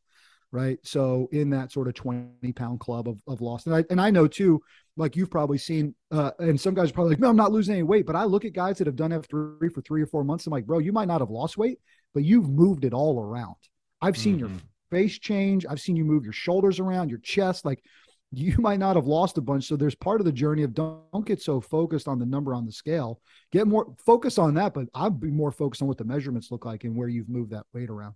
[0.51, 0.79] right?
[0.81, 3.67] So in that sort of 20 pound club of, of loss.
[3.67, 4.61] And i and i know too
[4.97, 7.75] like you've probably seen uh and some guys are probably like no i'm not losing
[7.75, 8.05] any weight.
[8.07, 10.51] But i look at guys that have done f3 for three or four months i'm
[10.51, 11.79] like bro you might not have lost weight
[12.13, 13.55] but you've moved it all around.
[14.01, 14.53] I've seen mm-hmm.
[14.53, 15.65] your face change.
[15.69, 17.83] I've seen you move your shoulders around your chest like
[18.31, 19.65] you might not have lost a bunch.
[19.65, 22.65] So there's part of the journey of don't, get so focused on the number on
[22.65, 23.21] the scale.
[23.51, 26.65] Get more focus on that, but I'd be more focused on what the measurements look
[26.65, 28.15] like and where you've moved that weight around.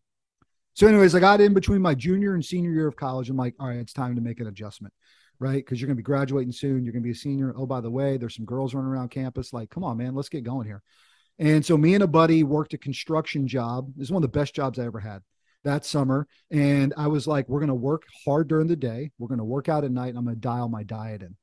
[0.76, 3.30] So, anyways, I got in between my junior and senior year of college.
[3.30, 4.94] I'm like, all right, it's time to make an adjustment,
[5.40, 5.64] right?
[5.64, 6.84] Because you're going to be graduating soon.
[6.84, 7.54] You're going to be a senior.
[7.56, 9.54] Oh, by the way, there's some girls running around campus.
[9.54, 10.82] Like, come on, man, let's get going here.
[11.38, 13.92] And so, me and a buddy worked a construction job.
[13.96, 15.22] This is one of the best jobs I ever had
[15.64, 16.28] that summer.
[16.52, 19.12] And I was like, we're going to work hard during the day.
[19.18, 20.10] We're going to work out at night.
[20.10, 21.36] And I'm going to dial my diet in,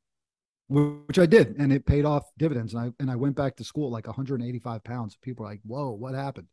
[0.68, 1.56] which I did.
[1.58, 2.74] And it paid off dividends.
[2.74, 5.16] And I, and I went back to school like 185 pounds.
[5.22, 6.48] People were like, whoa, what happened?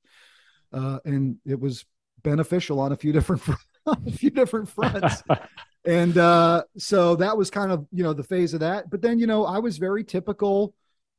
[0.73, 1.86] Uh, and it was
[2.23, 3.41] beneficial on a few different,
[3.86, 5.23] a few different fronts.
[5.86, 8.89] and uh, so that was kind of, you know, the phase of that.
[8.89, 10.73] But then, you know, I was very typical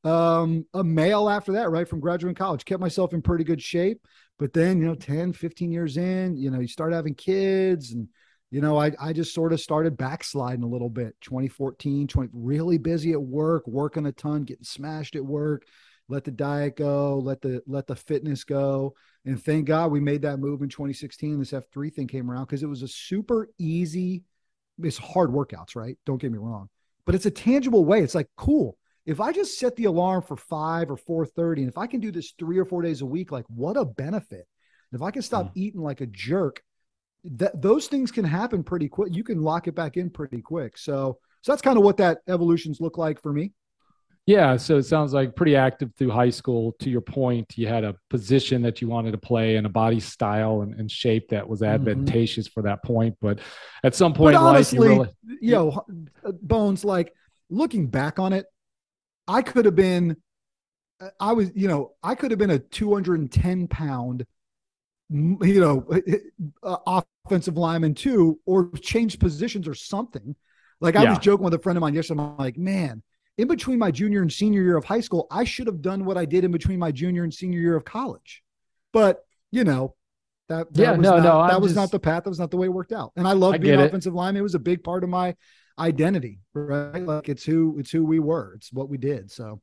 [0.04, 1.88] um, a male after that, right?
[1.88, 4.06] From graduating college, kept myself in pretty good shape.
[4.38, 8.08] But then, you know, 10, 15 years in, you know, you start having kids and,
[8.50, 12.78] you know, I, I just sort of started backsliding a little bit 2014, 20, really
[12.78, 15.64] busy at work, working a ton, getting smashed at work,
[16.08, 18.94] let the diet go, let the, let the fitness go.
[19.26, 21.40] And thank God we made that move in 2016.
[21.40, 24.22] This F3 thing came around because it was a super easy,
[24.82, 25.98] it's hard workouts, right?
[26.06, 26.70] Don't get me wrong.
[27.04, 28.00] But it's a tangible way.
[28.00, 28.78] It's like, cool.
[29.06, 32.10] If I just set the alarm for five or 4:30, and if I can do
[32.10, 34.46] this three or four days a week, like what a benefit.
[34.92, 35.52] If I can stop mm.
[35.54, 36.62] eating like a jerk,
[37.24, 39.14] that those things can happen pretty quick.
[39.14, 40.78] You can lock it back in pretty quick.
[40.78, 43.52] So, so that's kind of what that evolutions look like for me.
[44.28, 46.76] Yeah, so it sounds like pretty active through high school.
[46.80, 50.00] To your point, you had a position that you wanted to play and a body
[50.00, 51.72] style and, and shape that was mm-hmm.
[51.72, 52.52] advantageous mm-hmm.
[52.52, 53.16] for that point.
[53.22, 53.38] But
[53.82, 55.86] at some point, but honestly, life, you, really, you know,
[56.42, 57.14] Bones, like
[57.48, 58.44] looking back on it,
[59.28, 60.16] I could have been,
[61.20, 64.26] I was, you know, I could have been a 210 pound,
[65.10, 65.86] you know,
[66.62, 70.34] uh, offensive lineman too, or change positions or something.
[70.80, 71.10] Like I yeah.
[71.10, 72.22] was joking with a friend of mine yesterday.
[72.22, 73.02] I'm like, man,
[73.36, 76.16] in between my junior and senior year of high school, I should have done what
[76.16, 78.42] I did in between my junior and senior year of college.
[78.92, 79.94] But you know,
[80.48, 82.24] that, that yeah, was no, not, no, that I'm was just, not the path.
[82.24, 83.12] That was not the way it worked out.
[83.16, 84.40] And I love being offensive lineman.
[84.40, 85.34] It was a big part of my
[85.78, 87.02] identity, right?
[87.02, 88.54] Like it's who it's who we were.
[88.54, 89.30] It's what we did.
[89.30, 89.60] So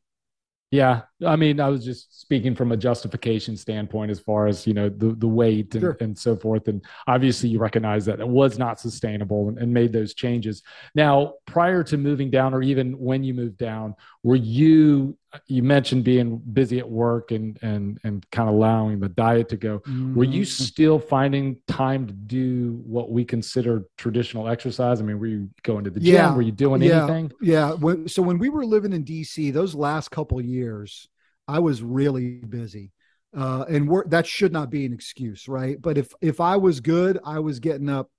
[0.72, 4.74] yeah, I mean, I was just speaking from a justification standpoint as far as you
[4.74, 5.98] know the the weight and, sure.
[6.02, 9.94] and so forth, and obviously you recognize that it was not sustainable and, and, made
[9.94, 10.64] those changes.
[10.94, 15.18] Now, prior to moving down, or even when you moved down, were you
[15.48, 19.58] you mentioned being busy at work and and and kind of allowing the diet to
[19.58, 20.16] go mm-hmm.
[20.16, 20.64] were you mm-hmm.
[20.64, 25.84] still finding time to do what we consider traditional exercise i mean were you going
[25.84, 26.36] to the gym yeah.
[26.36, 27.04] were you doing yeah.
[27.04, 31.08] anything yeah when, so when we were living in dc those last couple years
[31.48, 32.92] i was really busy
[33.38, 37.20] uh, and that should not be an excuse right but if if i was good
[37.26, 38.10] i was getting up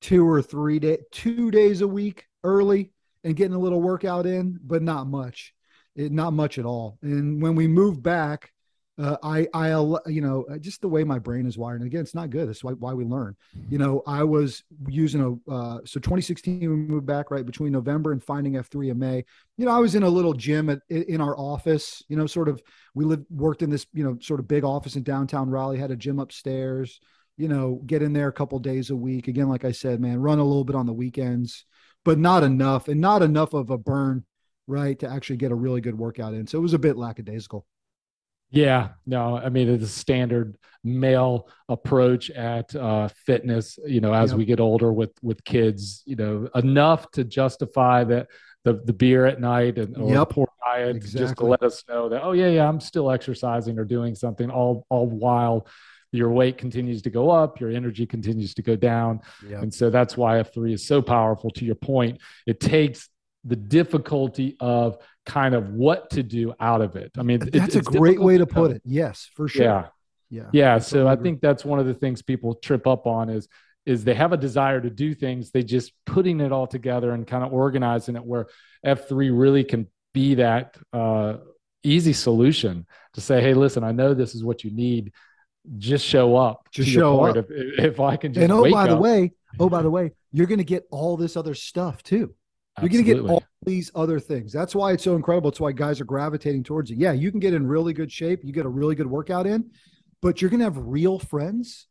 [0.00, 2.90] two or three day two days a week early
[3.24, 5.54] and getting a little workout in but not much
[5.96, 6.98] it, not much at all.
[7.02, 8.52] And when we moved back,
[8.98, 9.68] uh, I, I,
[10.06, 11.80] you know, just the way my brain is wired.
[11.80, 12.48] And again, it's not good.
[12.48, 13.34] That's why, why we learn.
[13.70, 18.12] You know, I was using a, uh, so 2016 we moved back right between November
[18.12, 19.24] and finding F3 in May.
[19.56, 22.02] You know, I was in a little gym at, in our office.
[22.08, 22.62] You know, sort of
[22.94, 25.78] we lived worked in this, you know, sort of big office in downtown Raleigh.
[25.78, 27.00] Had a gym upstairs.
[27.38, 29.26] You know, get in there a couple days a week.
[29.26, 31.64] Again, like I said, man, run a little bit on the weekends,
[32.04, 34.26] but not enough, and not enough of a burn
[34.66, 36.46] right, to actually get a really good workout in.
[36.46, 37.66] So it was a bit lackadaisical.
[38.50, 43.78] Yeah, no, I mean it's a standard male approach at uh, fitness.
[43.86, 44.38] You know, as yep.
[44.38, 48.28] we get older with with kids, you know, enough to justify that
[48.64, 50.28] the the beer at night and or yep.
[50.28, 51.20] poor diet, exactly.
[51.20, 54.50] just to let us know that oh yeah, yeah, I'm still exercising or doing something.
[54.50, 55.66] All all while
[56.14, 59.62] your weight continues to go up, your energy continues to go down, yep.
[59.62, 61.50] and so that's why F3 is so powerful.
[61.52, 63.08] To your point, it takes
[63.44, 67.12] the difficulty of kind of what to do out of it.
[67.18, 68.82] I mean, that's a great way to put it.
[68.84, 69.64] Yes, for sure.
[69.64, 69.86] Yeah.
[70.30, 70.48] Yeah.
[70.52, 70.78] Yeah.
[70.78, 73.48] So I think that's one of the things people trip up on is
[73.84, 75.50] is they have a desire to do things.
[75.50, 78.46] They just putting it all together and kind of organizing it where
[78.86, 81.38] F3 really can be that uh,
[81.82, 85.12] easy solution to say, hey, listen, I know this is what you need.
[85.78, 86.68] Just show up.
[86.72, 87.36] Just show up.
[87.36, 88.90] If, if, I can just and oh by up.
[88.90, 92.34] the way, oh by the way, you're going to get all this other stuff too.
[92.80, 94.52] You're going to get all these other things.
[94.52, 95.50] That's why it's so incredible.
[95.50, 96.98] It's why guys are gravitating towards it.
[96.98, 98.40] Yeah, you can get in really good shape.
[98.42, 99.70] You get a really good workout in,
[100.22, 101.86] but you're going to have real friends.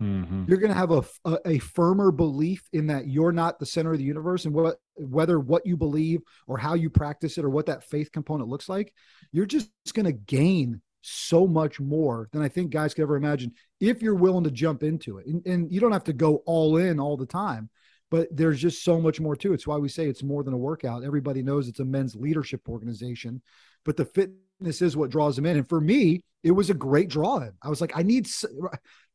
[0.00, 0.44] Mm-hmm.
[0.48, 3.92] You're going to have a, a, a, firmer belief in that you're not the center
[3.92, 7.50] of the universe and what whether what you believe or how you practice it or
[7.50, 8.92] what that faith component looks like.
[9.30, 13.52] You're just going to gain so much more than I think guys could ever imagine
[13.80, 15.26] if you're willing to jump into it.
[15.26, 17.70] And, and you don't have to go all in all the time
[18.12, 19.54] but there's just so much more to it.
[19.54, 21.02] It's why we say it's more than a workout.
[21.02, 23.40] Everybody knows it's a men's leadership organization,
[23.86, 25.56] but the fitness is what draws them in.
[25.56, 27.52] And for me, it was a great draw in.
[27.62, 28.28] I was like, I need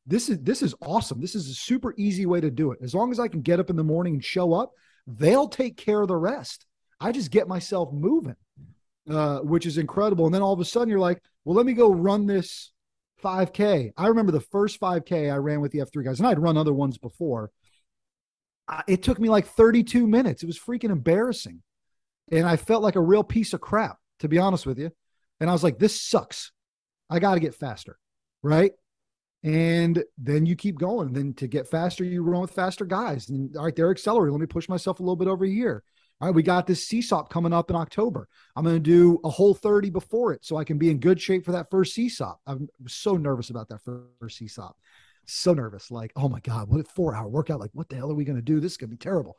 [0.08, 1.22] this is this is awesome.
[1.22, 2.80] This is a super easy way to do it.
[2.82, 4.72] As long as I can get up in the morning and show up,
[5.06, 6.66] they'll take care of the rest.
[7.00, 8.36] I just get myself moving,
[9.08, 10.26] uh, which is incredible.
[10.26, 12.72] And then all of a sudden, you're like, well, let me go run this
[13.24, 13.92] 5K.
[13.96, 16.74] I remember the first 5K I ran with the F3 guys, and I'd run other
[16.74, 17.52] ones before
[18.88, 20.44] it took me like 32 minutes.
[20.44, 21.62] It was freaking embarrassing.
[22.32, 24.92] And I felt like a real piece of crap, to be honest with you.
[25.40, 26.52] And I was like, this sucks.
[27.10, 27.98] I got to get faster.
[28.44, 28.72] Right.
[29.44, 31.14] And then you keep going.
[31.14, 33.30] Then to get faster, you run with faster guys.
[33.30, 34.34] And all right, they're accelerating.
[34.34, 35.84] Let me push myself a little bit over here.
[36.20, 38.28] All right, we got this CSAUP coming up in October.
[38.56, 41.46] I'm going to do a Whole30 before it so I can be in good shape
[41.46, 42.36] for that first CSAUP.
[42.48, 44.74] I'm so nervous about that first CSAUP
[45.28, 45.92] so nervous.
[45.92, 47.60] Like, oh my God, what a four hour workout?
[47.60, 48.60] Like, what the hell are we going to do?
[48.60, 49.38] This is going to be terrible.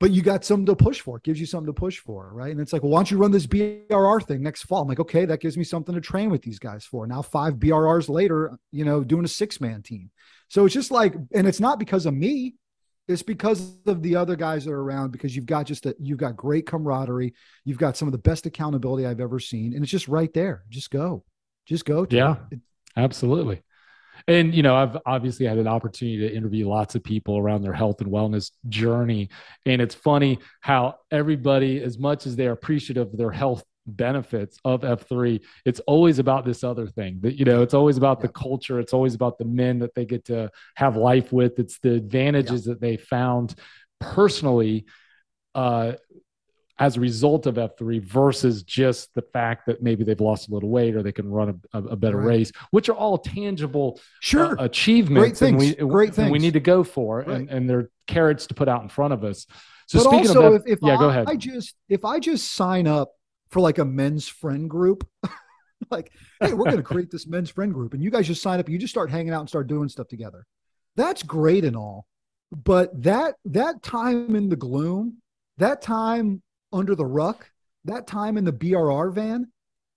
[0.00, 1.16] but you got something to push for.
[1.16, 2.52] It gives you something to push for, right?
[2.52, 4.82] And it's like, well, why don't you run this BRR thing next fall?
[4.82, 7.06] I'm like, okay, that gives me something to train with these guys for.
[7.06, 10.10] Now, five BRRs later, you know, doing a six man team.
[10.48, 12.54] So it's just like, and it's not because of me.
[13.08, 16.18] It's because of the other guys that are around because you've got just a you've
[16.18, 17.34] got great camaraderie.
[17.64, 19.72] You've got some of the best accountability I've ever seen.
[19.72, 20.62] And it's just right there.
[20.68, 21.24] Just go.
[21.66, 22.06] Just go.
[22.10, 22.36] Yeah.
[22.50, 22.60] It.
[22.96, 23.62] Absolutely.
[24.28, 27.72] And you know, I've obviously had an opportunity to interview lots of people around their
[27.72, 29.30] health and wellness journey.
[29.64, 34.82] And it's funny how everybody, as much as they're appreciative of their health benefits of
[34.82, 38.26] F3, it's always about this other thing that, you know, it's always about yeah.
[38.26, 38.78] the culture.
[38.78, 41.58] It's always about the men that they get to have life with.
[41.58, 42.74] It's the advantages yeah.
[42.74, 43.54] that they found
[43.98, 44.84] personally
[45.54, 45.92] uh,
[46.78, 50.68] as a result of F3 versus just the fact that maybe they've lost a little
[50.68, 52.26] weight or they can run a, a better right.
[52.26, 54.58] race, which are all tangible sure.
[54.58, 55.40] Uh, achievements.
[55.40, 55.76] Great things.
[55.80, 56.30] we, Great things.
[56.30, 57.28] we need to go for, right.
[57.28, 59.46] and, and they're carrots to put out in front of us.
[59.88, 61.28] So but speaking also, of that, if, if yeah, I, go ahead.
[61.28, 63.10] I just if I just sign up
[63.50, 65.08] for like a men's friend group,
[65.90, 68.60] like, hey, we're going to create this men's friend group, and you guys just sign
[68.60, 68.68] up.
[68.68, 70.46] You just start hanging out and start doing stuff together.
[70.94, 72.06] That's great and all,
[72.52, 75.18] but that that time in the gloom,
[75.56, 77.50] that time under the ruck,
[77.84, 79.50] that time in the BRR van,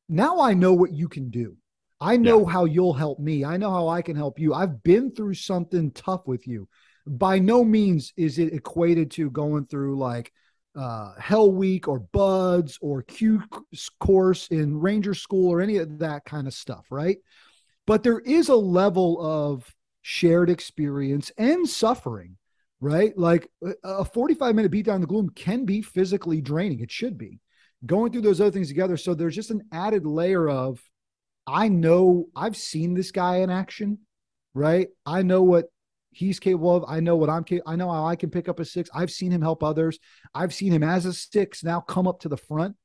[0.10, 1.58] now I know what you can do.
[2.00, 2.52] I know yeah.
[2.52, 3.46] how you'll help me.
[3.46, 4.54] I know how I can help you.
[4.54, 6.68] I've been through something tough with you.
[7.06, 10.32] By no means is it equated to going through like
[10.76, 13.44] uh, Hell Week or BUD/S or Q
[14.00, 17.18] course in Ranger School or any of that kind of stuff, right?
[17.86, 19.66] But there is a level of
[20.02, 22.38] shared experience and suffering
[22.82, 23.16] right?
[23.16, 23.48] Like
[23.84, 26.80] a 45 minute beat down the gloom can be physically draining.
[26.80, 27.40] It should be
[27.86, 28.98] going through those other things together.
[28.98, 30.82] So there's just an added layer of,
[31.48, 34.00] I know I've seen this guy in action,
[34.54, 34.90] right?
[35.06, 35.66] I know what
[36.12, 36.86] he's capable of.
[36.88, 37.72] I know what I'm capable.
[37.72, 38.90] I know how I can pick up a six.
[38.94, 40.00] I've seen him help others.
[40.34, 42.76] I've seen him as a six now come up to the front.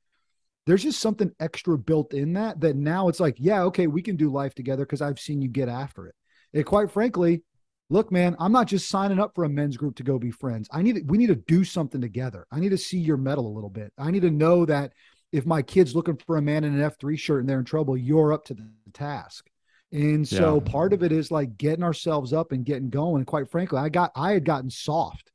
[0.66, 4.16] There's just something extra built in that that now it's like, yeah, okay, we can
[4.16, 6.14] do life together because I've seen you get after it.
[6.52, 7.42] And quite frankly,
[7.88, 10.68] look, man, I'm not just signing up for a men's group to go be friends.
[10.72, 12.46] I need we need to do something together.
[12.51, 13.92] I need to see your medal a little bit.
[13.99, 14.92] I need to know that
[15.33, 17.96] if my kid's looking for a man in an F3 shirt and they're in trouble,
[17.96, 19.49] you're up to the task.
[19.92, 20.72] And so yeah.
[20.72, 23.16] part of it is like getting ourselves up and getting going.
[23.16, 25.31] And quite frankly, I got I had gotten soft.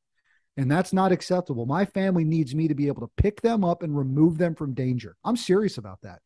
[0.58, 1.66] And that's not acceptable.
[1.66, 4.74] My family needs me to be able to pick them up and remove them from
[4.74, 5.16] danger.
[5.24, 6.20] I'm serious about that.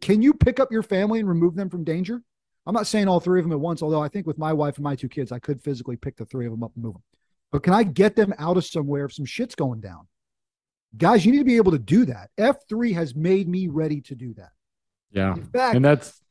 [0.00, 2.22] Can you pick up your family and remove them from danger?
[2.70, 4.76] I'm not saying all three of them at once, although I think with my wife
[4.76, 6.92] and my two kids, I could physically pick the three of them up and move
[6.92, 7.02] them.
[7.50, 10.06] But can I get them out of somewhere if some shit's going down?
[10.96, 12.30] Guys, you need to be able to do that.
[12.38, 14.50] F3 has made me ready to do that.
[15.10, 15.34] Yeah.
[15.34, 16.22] In fact, and that's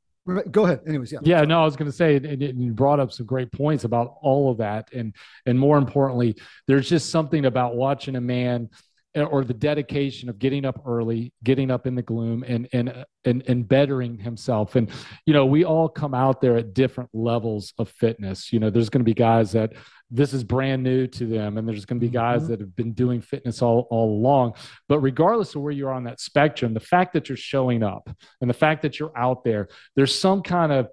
[0.50, 0.80] go ahead.
[0.88, 1.20] Anyways, yeah.
[1.24, 4.16] Yeah, no, I was going to say, and you brought up some great points about
[4.22, 5.14] all of that, and
[5.46, 8.70] and more importantly, there's just something about watching a man
[9.16, 13.44] or the dedication of getting up early, getting up in the gloom, and and and
[13.48, 14.76] and bettering himself.
[14.76, 14.90] And
[15.26, 18.54] you know, we all come out there at different levels of fitness.
[18.54, 19.74] You know, there's going to be guys that
[20.12, 22.52] this is brand new to them, and there's going to be guys mm-hmm.
[22.52, 24.54] that have been doing fitness all all along.
[24.88, 28.10] But regardless of where you're on that spectrum, the fact that you're showing up
[28.42, 30.88] and the fact that you're out there, there's some kind of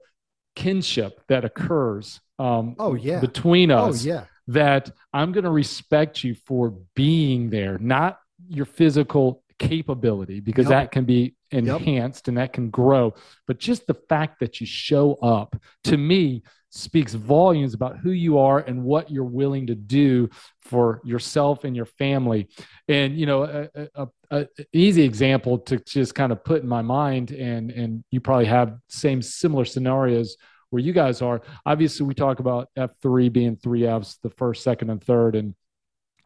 [0.55, 2.21] kinship that occurs.
[2.39, 4.05] Um, oh yeah, between oh, us.
[4.05, 10.41] Oh yeah that I'm going to respect you for being there, not your physical capability,
[10.41, 10.71] because yep.
[10.71, 12.29] that can be enhanced yep.
[12.29, 13.15] and that can grow.
[13.47, 18.39] But just the fact that you show up to me speaks volumes about who you
[18.39, 20.29] are and what you're willing to do
[20.61, 22.49] for yourself and your family.
[22.87, 26.83] And, you know, a, a, a, easy example to just kind of put in my
[26.83, 30.37] mind, and, and you probably have same similar scenarios
[30.71, 31.43] where you guys are.
[31.65, 35.37] Obviously, we talk about F3 being three Fs, the first, second, and third.
[35.37, 35.55] And,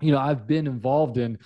[0.00, 1.38] you know, I've been involved in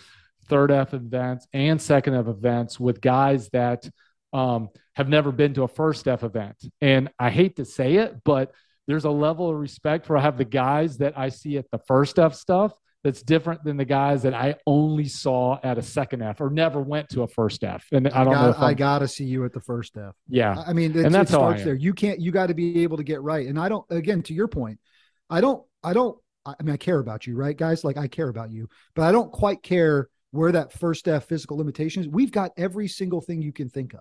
[0.47, 3.89] third F events and second F events with guys that
[4.33, 6.57] um, have never been to a first F event.
[6.81, 8.53] And I hate to say it, but
[8.87, 11.79] there's a level of respect for I have the guys that I see at the
[11.79, 12.73] first F stuff
[13.05, 16.81] that's different than the guys that I only saw at a second F or never
[16.81, 17.87] went to a first F.
[17.93, 20.15] And I, don't got, know I got to see you at the first F.
[20.27, 20.65] Yeah.
[20.67, 21.75] I mean, and that's it starts there.
[21.75, 23.47] You can't, you got to be able to get right.
[23.47, 24.81] And I don't, again, to your point,
[25.29, 27.85] I don't, I don't, I mean, I care about you, right, guys?
[27.85, 31.59] Like I care about you, but I don't quite care where that first F physical
[31.59, 32.09] limitations.
[32.09, 34.01] We've got every single thing you can think of,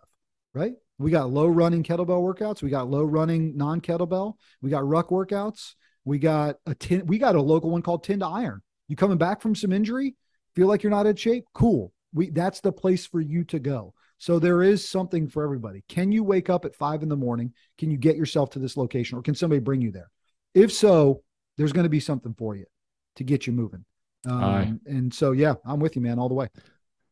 [0.53, 0.73] right?
[0.97, 2.63] We got low running kettlebell workouts.
[2.63, 4.35] We got low running non kettlebell.
[4.61, 5.73] We got ruck workouts.
[6.05, 9.17] We got a tin, we got a local one called tin to iron you coming
[9.17, 10.15] back from some injury?
[10.55, 11.45] Feel like you're not in shape?
[11.53, 11.91] Cool.
[12.13, 13.93] We that's the place for you to go.
[14.17, 15.83] So there is something for everybody.
[15.89, 17.53] Can you wake up at five in the morning?
[17.77, 20.09] Can you get yourself to this location or can somebody bring you there?
[20.53, 21.23] If so,
[21.57, 22.65] there's going to be something for you
[23.17, 23.84] to get you moving.
[24.25, 26.47] Um, and so, yeah, I'm with you, man, all the way.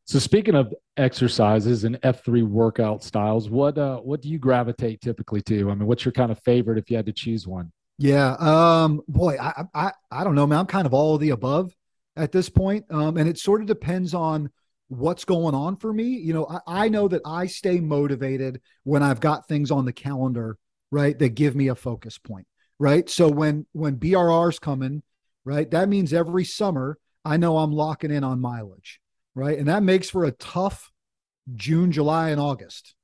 [0.05, 5.41] So speaking of exercises and F3 workout styles, what uh, what do you gravitate typically
[5.43, 5.69] to?
[5.69, 7.71] I mean, what's your kind of favorite if you had to choose one?
[7.97, 10.59] Yeah, um, boy, I, I I don't know, man.
[10.59, 11.75] I'm kind of all of the above
[12.15, 14.49] at this point, um, and it sort of depends on
[14.87, 16.05] what's going on for me.
[16.05, 19.93] You know, I, I know that I stay motivated when I've got things on the
[19.93, 20.57] calendar,
[20.89, 22.47] right, that give me a focus point,
[22.79, 23.07] right.
[23.09, 25.03] So when when BRR's coming,
[25.45, 28.99] right, that means every summer I know I'm locking in on mileage
[29.35, 29.57] right?
[29.57, 30.91] And that makes for a tough
[31.55, 32.95] June, July, and August,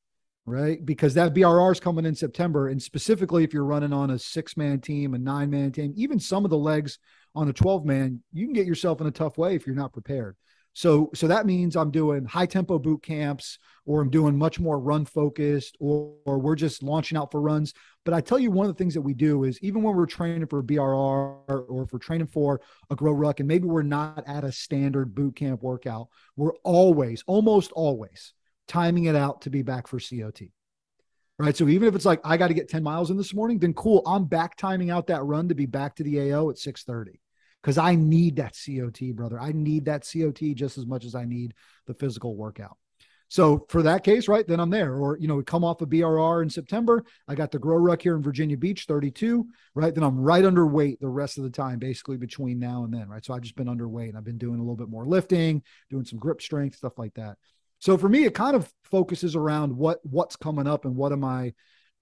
[0.47, 0.83] right?
[0.83, 2.69] Because that BRR is coming in September.
[2.69, 6.19] And specifically, if you're running on a six man team, a nine man team, even
[6.19, 6.97] some of the legs
[7.35, 9.91] on a 12 man, you can get yourself in a tough way if you're not
[9.91, 10.37] prepared.
[10.71, 14.79] So, so that means I'm doing high tempo boot camps, or I'm doing much more
[14.79, 17.73] run focused, or, or we're just launching out for runs.
[18.05, 20.05] But I tell you, one of the things that we do is even when we're
[20.05, 24.23] training for BRR or if we're training for a grow ruck, and maybe we're not
[24.27, 28.33] at a standard boot camp workout, we're always, almost always
[28.67, 30.41] timing it out to be back for COT.
[31.39, 31.55] Right.
[31.55, 33.73] So even if it's like I got to get 10 miles in this morning, then
[33.73, 34.01] cool.
[34.07, 37.19] I'm back timing out that run to be back to the AO at 630
[37.61, 39.39] because I need that COT, brother.
[39.39, 41.53] I need that COT just as much as I need
[41.85, 42.77] the physical workout.
[43.29, 44.95] So for that case, right, then I'm there.
[44.95, 47.03] Or, you know, we come off a of BRR in September.
[47.27, 49.45] I got the grow ruck here in Virginia Beach, 32,
[49.75, 49.93] right?
[49.93, 53.23] Then I'm right underweight the rest of the time, basically between now and then, right?
[53.25, 56.05] So I've just been underweight and I've been doing a little bit more lifting, doing
[56.05, 57.37] some grip strength, stuff like that.
[57.79, 61.23] So for me, it kind of focuses around what what's coming up and what am
[61.23, 61.53] I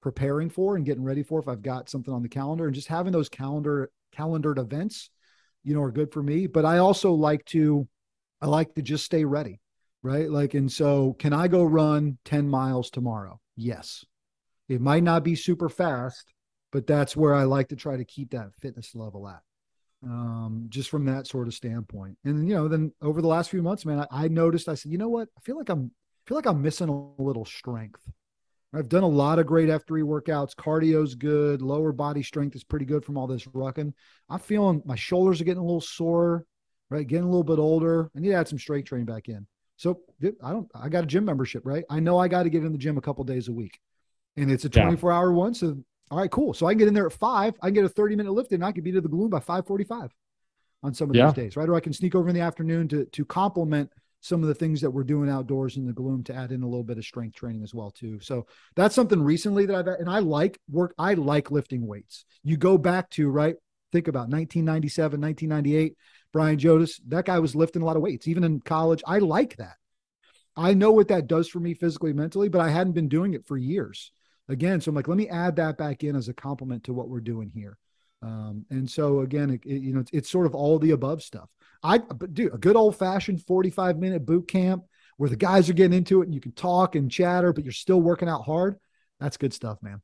[0.02, 2.88] preparing for and getting ready for if I've got something on the calendar and just
[2.88, 5.10] having those calendar calendared events
[5.66, 6.48] you know, are good for me.
[6.48, 7.88] But I also like to,
[8.40, 9.60] I like to just stay ready,
[10.04, 10.30] right?
[10.30, 13.42] Like, and so can I go run 10 miles tomorrow?
[13.58, 14.06] Yes.
[14.70, 16.32] It might not be super fast,
[16.72, 19.42] but that's where I like to try to keep that fitness level at.
[20.04, 22.18] Um, just from that sort of standpoint.
[22.26, 24.92] And you know, then over the last few months, man, I, I noticed I said,
[24.92, 25.30] you know what?
[25.36, 28.02] I feel like I'm I feel like I'm missing a little strength.
[28.74, 30.54] I've done a lot of great F3 workouts.
[30.54, 31.62] Cardio's good.
[31.62, 33.94] Lower body strength is pretty good from all this rucking.
[34.30, 36.46] I'm feeling my shoulders are getting a little sore,
[36.90, 37.08] right?
[37.08, 38.12] Getting a little bit older.
[38.16, 39.48] I need to add some strength training back in.
[39.78, 40.02] So
[40.44, 41.86] I don't, I got a gym membership, right?
[41.90, 43.80] I know I got to get in the gym a couple days a week
[44.38, 45.18] and it's a 24 yeah.
[45.18, 45.54] hour one.
[45.54, 45.78] So,
[46.12, 46.54] all right, cool.
[46.54, 47.56] So I can get in there at five.
[47.62, 49.40] I can get a 30 minute lift and I can be to the gloom by
[49.40, 50.12] 545
[50.84, 51.26] on some of yeah.
[51.26, 51.68] those days, right?
[51.68, 53.92] Or I can sneak over in the afternoon to, to complement–
[54.26, 56.68] some of the things that we're doing outdoors in the gloom to add in a
[56.68, 58.20] little bit of strength training as well too.
[58.20, 60.96] So that's something recently that I've and I like work.
[60.98, 62.26] I like lifting weights.
[62.44, 63.56] You go back to right.
[63.92, 65.96] Think about 1997, 1998.
[66.34, 69.04] Brian Jodice, that guy was lifting a lot of weights, even in college.
[69.06, 69.76] I like that.
[70.58, 73.46] I know what that does for me physically, mentally, but I hadn't been doing it
[73.46, 74.12] for years.
[74.48, 77.10] Again, so I'm like, let me add that back in as a complement to what
[77.10, 77.78] we're doing here.
[78.22, 81.22] Um, and so again, it, it, you know, it's, it's, sort of all the above
[81.22, 81.50] stuff.
[81.84, 82.00] I
[82.34, 84.84] do a good old fashioned 45 minute boot camp
[85.18, 87.74] where the guys are getting into it and you can talk and chatter, but you're
[87.74, 88.78] still working out hard.
[89.20, 90.02] That's good stuff, man.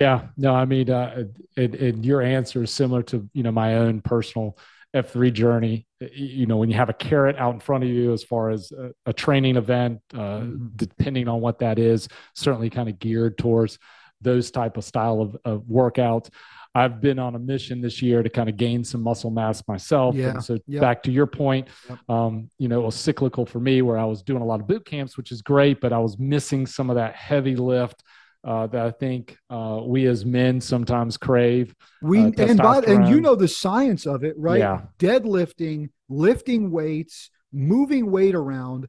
[0.00, 1.24] Yeah, no, I mean, uh,
[1.56, 4.58] your answer is similar to you know my own personal
[4.94, 5.86] F3 journey.
[6.12, 8.72] You know, when you have a carrot out in front of you as far as
[8.72, 10.68] a, a training event, uh, mm-hmm.
[10.76, 13.78] depending on what that is, certainly kind of geared towards
[14.20, 16.30] those type of style of, of workouts.
[16.76, 20.16] I've been on a mission this year to kind of gain some muscle mass myself.
[20.16, 20.30] Yeah.
[20.30, 20.80] And so yep.
[20.80, 21.98] back to your point, yep.
[22.08, 24.66] um, you know, it was cyclical for me where I was doing a lot of
[24.66, 28.02] boot camps, which is great, but I was missing some of that heavy lift.
[28.44, 31.74] Uh, that I think uh, we as men sometimes crave.
[32.02, 34.58] We uh, and by, and you know the science of it, right?
[34.58, 34.82] Yeah.
[34.98, 38.88] Deadlifting, lifting weights, moving weight around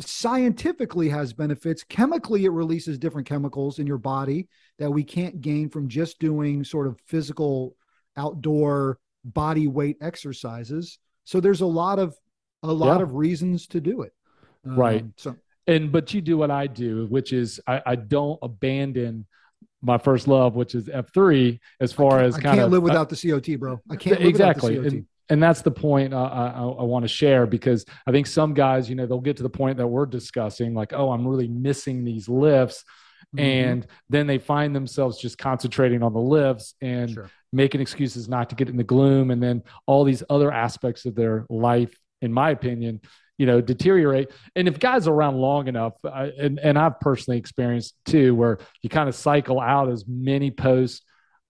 [0.00, 1.84] scientifically has benefits.
[1.84, 6.64] Chemically, it releases different chemicals in your body that we can't gain from just doing
[6.64, 7.74] sort of physical
[8.16, 10.98] outdoor body weight exercises.
[11.24, 12.16] So there's a lot of
[12.62, 13.02] a lot yeah.
[13.02, 14.12] of reasons to do it.
[14.66, 15.04] Um, right.
[15.16, 15.36] So
[15.68, 19.26] and but you do what I do, which is I, I don't abandon
[19.80, 22.52] my first love, which is F three, as far as kind of.
[22.52, 23.80] I can't live without uh, the COT, bro.
[23.88, 24.76] I can't exactly.
[24.78, 28.54] And, and that's the point uh, I, I want to share because I think some
[28.54, 31.48] guys, you know, they'll get to the point that we're discussing, like, oh, I'm really
[31.48, 32.82] missing these lifts.
[33.36, 33.44] Mm-hmm.
[33.44, 37.30] And then they find themselves just concentrating on the lifts and sure.
[37.52, 39.30] making excuses not to get in the gloom.
[39.30, 43.02] And then all these other aspects of their life, in my opinion,
[43.38, 44.30] you know, deteriorate.
[44.54, 48.58] And if guys are around long enough, I, and, and I've personally experienced too, where
[48.82, 51.02] you kind of cycle out as many posts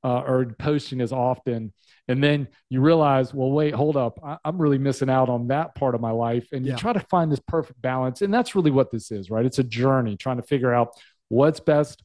[0.04, 1.72] uh, or posting as often
[2.08, 5.74] and then you realize well wait hold up I, am really missing out on that
[5.74, 6.78] part of my life and you yeah.
[6.78, 9.64] try to find this perfect balance and that's really what this is right it's a
[9.64, 10.94] journey trying to figure out
[11.28, 12.02] what's best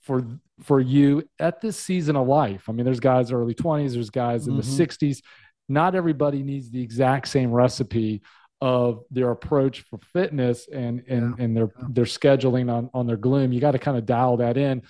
[0.00, 0.24] for
[0.62, 4.46] for you at this season of life i mean there's guys early 20s there's guys
[4.46, 4.76] in mm-hmm.
[4.76, 5.20] the 60s
[5.68, 8.22] not everybody needs the exact same recipe
[8.62, 11.44] of their approach for fitness and and, yeah.
[11.44, 13.52] and their their scheduling on on their gloom.
[13.52, 14.82] You got to kind of dial that in.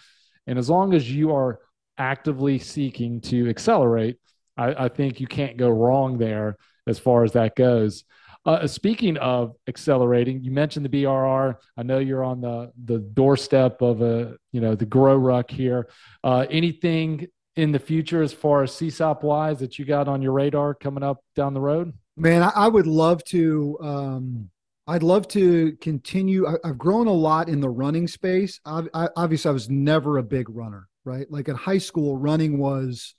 [0.46, 1.60] And as long as you are
[1.96, 4.18] actively seeking to accelerate,
[4.58, 8.04] I, I think you can't go wrong there as far as that goes.
[8.44, 11.56] Uh, speaking of accelerating, you mentioned the BRR.
[11.78, 15.88] I know you're on the the doorstep of a you know the grow ruck here.
[16.22, 20.32] Uh, anything in the future as far as CSAUP wise that you got on your
[20.32, 21.94] radar coming up down the road?
[22.16, 23.78] Man, I, I would love to.
[23.80, 24.50] Um,
[24.86, 26.46] I'd love to continue.
[26.46, 28.60] I, have grown a lot in the running space.
[28.64, 31.30] I, I, obviously, I was never a big runner, right?
[31.30, 33.14] Like in high school, running was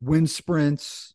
[0.00, 1.14] wind sprints,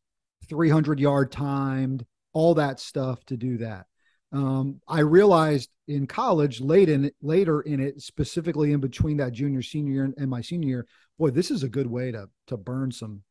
[0.49, 3.85] 300 yard timed, all that stuff to do that.
[4.33, 9.61] Um, I realized in college, late in later in it, specifically in between that junior
[9.61, 12.91] senior year and my senior year, boy, this is a good way to to burn
[12.91, 13.21] some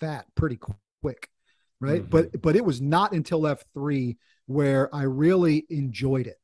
[0.00, 0.58] fat pretty
[1.02, 1.30] quick,
[1.80, 2.02] right?
[2.02, 2.10] Mm-hmm.
[2.10, 4.16] But but it was not until F three
[4.46, 6.36] where I really enjoyed it.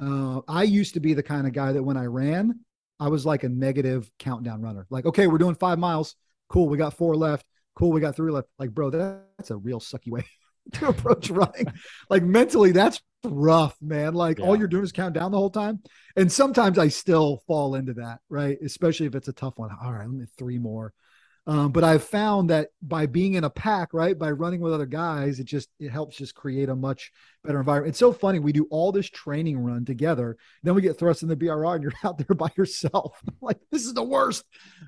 [0.00, 2.60] Uh, I used to be the kind of guy that when I ran,
[2.98, 4.86] I was like a negative countdown runner.
[4.90, 6.16] Like, okay, we're doing five miles.
[6.48, 7.46] Cool, we got four left.
[7.74, 8.48] Cool, we got three left.
[8.58, 10.24] Like, bro, that, that's a real sucky way
[10.74, 11.66] to approach running.
[12.10, 14.14] like mentally, that's rough, man.
[14.14, 14.46] Like yeah.
[14.46, 15.80] all you're doing is count down the whole time.
[16.16, 18.58] And sometimes I still fall into that, right?
[18.62, 19.70] Especially if it's a tough one.
[19.82, 20.92] All right, let me three more.
[21.44, 24.86] Um, but I've found that by being in a pack, right, by running with other
[24.86, 27.10] guys, it just it helps just create a much
[27.42, 27.90] better environment.
[27.90, 28.38] It's so funny.
[28.38, 31.82] We do all this training run together, then we get thrust in the BRR, and
[31.82, 33.20] you're out there by yourself.
[33.40, 34.44] like this is the worst.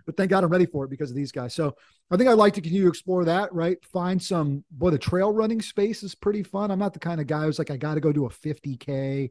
[0.06, 1.54] But thank God I'm ready for it because of these guys.
[1.54, 1.74] So
[2.12, 3.52] I think I'd like to continue to explore that.
[3.52, 4.62] Right, find some.
[4.70, 6.70] Boy, the trail running space is pretty fun.
[6.70, 9.30] I'm not the kind of guy who's like I got to go do a 50k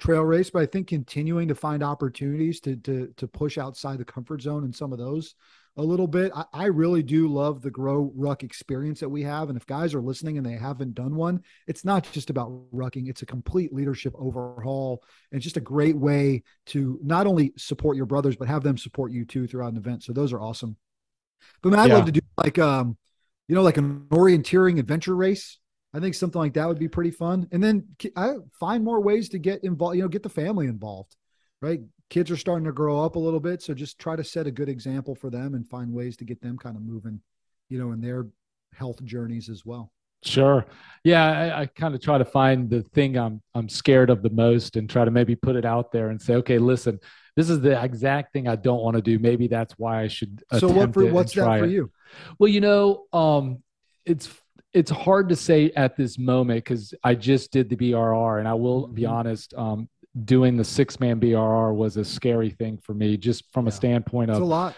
[0.00, 4.04] trail race, but I think continuing to find opportunities to to to push outside the
[4.04, 5.36] comfort zone in some of those
[5.76, 6.30] a little bit.
[6.34, 9.48] I, I, really do love the grow ruck experience that we have.
[9.48, 13.08] And if guys are listening and they haven't done one, it's not just about rucking,
[13.08, 15.02] it's a complete leadership overhaul.
[15.30, 18.78] And it's just a great way to not only support your brothers, but have them
[18.78, 20.04] support you too throughout an event.
[20.04, 20.76] So those are awesome.
[21.62, 21.96] But man, I'd yeah.
[21.96, 22.96] love to do like um,
[23.48, 25.58] you know, like an orienteering adventure race.
[25.92, 27.46] I think something like that would be pretty fun.
[27.52, 31.14] And then I find more ways to get involved, you know, get the family involved,
[31.60, 31.80] right?
[32.10, 33.62] Kids are starting to grow up a little bit.
[33.62, 36.40] So just try to set a good example for them and find ways to get
[36.40, 37.20] them kind of moving,
[37.68, 38.26] you know, in their
[38.74, 39.90] health journeys as well.
[40.22, 40.64] Sure.
[41.04, 44.30] Yeah, I, I kind of try to find the thing I'm I'm scared of the
[44.30, 46.98] most and try to maybe put it out there and say, okay, listen,
[47.36, 49.18] this is the exact thing I don't want to do.
[49.18, 50.42] Maybe that's why I should.
[50.58, 51.70] So what for, what's that for it.
[51.70, 51.90] you?
[52.38, 53.62] Well, you know, um,
[54.06, 54.30] it's
[54.72, 58.54] it's hard to say at this moment because I just did the BRR, and I
[58.54, 58.94] will mm-hmm.
[58.94, 59.52] be honest.
[59.54, 59.88] Um,
[60.22, 63.70] doing the six man BRR was a scary thing for me, just from yeah.
[63.70, 64.74] a standpoint of it's a lot.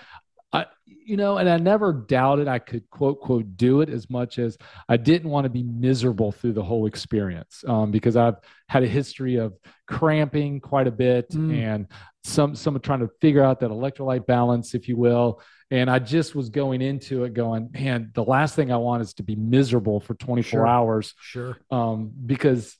[0.52, 4.38] I, you know, and I never doubted I could quote quote do it as much
[4.38, 4.56] as
[4.88, 8.36] I didn't want to be miserable through the whole experience um, because I've
[8.68, 9.54] had a history of
[9.86, 11.56] cramping quite a bit mm.
[11.56, 11.86] and
[12.24, 15.40] some some trying to figure out that electrolyte balance, if you will.
[15.70, 19.14] And I just was going into it going, man, the last thing I want is
[19.14, 20.66] to be miserable for 24 sure.
[20.66, 21.14] hours.
[21.20, 21.58] Sure.
[21.70, 22.76] Um, because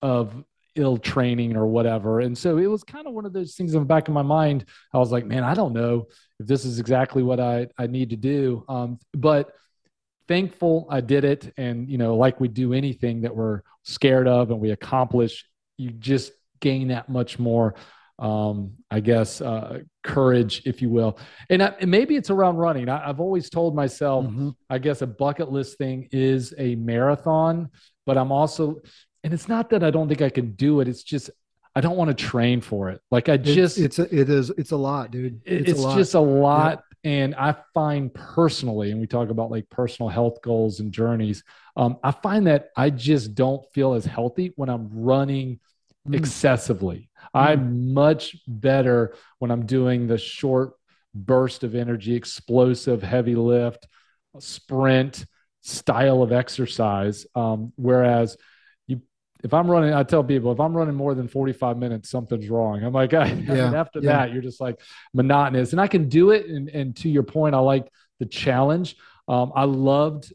[0.00, 0.32] of
[0.74, 2.20] ill training or whatever.
[2.20, 4.22] And so it was kind of one of those things in the back of my
[4.22, 4.64] mind.
[4.92, 6.06] I was like, man, I don't know
[6.38, 8.64] if this is exactly what I, I need to do.
[8.68, 9.52] Um, but
[10.28, 11.52] thankful I did it.
[11.56, 15.44] And, you know, like we do anything that we're scared of and we accomplish,
[15.76, 17.74] you just gain that much more,
[18.18, 21.18] um, I guess, uh, courage, if you will.
[21.48, 22.88] And, I, and maybe it's around running.
[22.88, 24.50] I, have always told myself, mm-hmm.
[24.68, 27.70] I guess a bucket list thing is a marathon,
[28.06, 28.82] but I'm also,
[29.22, 30.88] and it's not that I don't think I can do it.
[30.88, 31.30] It's just
[31.74, 33.00] I don't want to train for it.
[33.10, 35.40] Like I just it's it's a, it is it's a lot, dude.
[35.44, 36.70] It's, it's a just a lot.
[36.70, 36.84] Yep.
[37.02, 41.44] And I find personally, and we talk about like personal health goals and journeys.
[41.76, 45.60] Um, I find that I just don't feel as healthy when I'm running
[46.06, 46.14] mm.
[46.14, 47.08] excessively.
[47.34, 47.40] Mm.
[47.40, 50.72] I'm much better when I'm doing the short
[51.14, 53.86] burst of energy, explosive, heavy lift,
[54.38, 55.24] sprint
[55.62, 57.26] style of exercise.
[57.34, 58.36] Um, whereas
[59.42, 62.82] if I'm running, I tell people if I'm running more than 45 minutes, something's wrong.
[62.82, 64.12] I'm like, I, yeah, after yeah.
[64.12, 64.80] that, you're just like
[65.14, 65.72] monotonous.
[65.72, 66.46] And I can do it.
[66.46, 68.96] And, and to your point, I like the challenge.
[69.28, 70.32] Um, I loved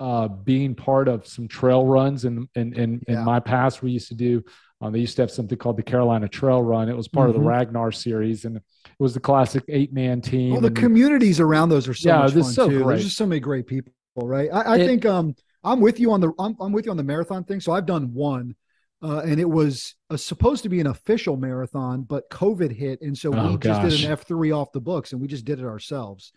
[0.00, 3.18] uh, being part of some trail runs in in in, yeah.
[3.18, 3.82] in my past.
[3.82, 4.42] We used to do.
[4.80, 6.88] Um, they used to have something called the Carolina Trail Run.
[6.88, 7.30] It was part mm-hmm.
[7.30, 7.48] of the mm-hmm.
[7.48, 8.62] Ragnar series, and it
[8.98, 10.52] was the classic eight man team.
[10.52, 12.82] Well, the and, communities around those are so yeah, much fun so too.
[12.82, 12.94] Great.
[12.94, 14.48] There's just so many great people, right?
[14.50, 16.96] I, I it, think um, I'm with you on the I'm, I'm with you on
[16.96, 17.60] the marathon thing.
[17.60, 18.54] So I've done one,
[19.02, 23.16] uh, and it was a, supposed to be an official marathon, but COVID hit, and
[23.16, 23.82] so oh, we gosh.
[23.82, 26.32] just did an F three off the books, and we just did it ourselves.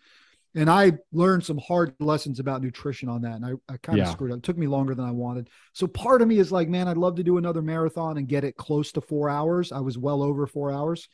[0.56, 3.34] And I learned some hard lessons about nutrition on that.
[3.34, 4.12] And I, I kind of Yeah.
[4.12, 4.38] screwed up.
[4.38, 5.50] It took me longer than I wanted.
[5.72, 8.44] So part of me is like, man, I'd love to do another marathon and get
[8.44, 9.72] it close to four hours.
[9.72, 11.08] I was well over four hours.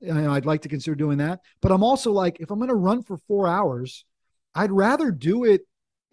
[0.00, 1.40] And I'd like to consider doing that.
[1.60, 4.04] But I'm also like, if I'm going to run for four hours,
[4.54, 5.62] I'd rather do it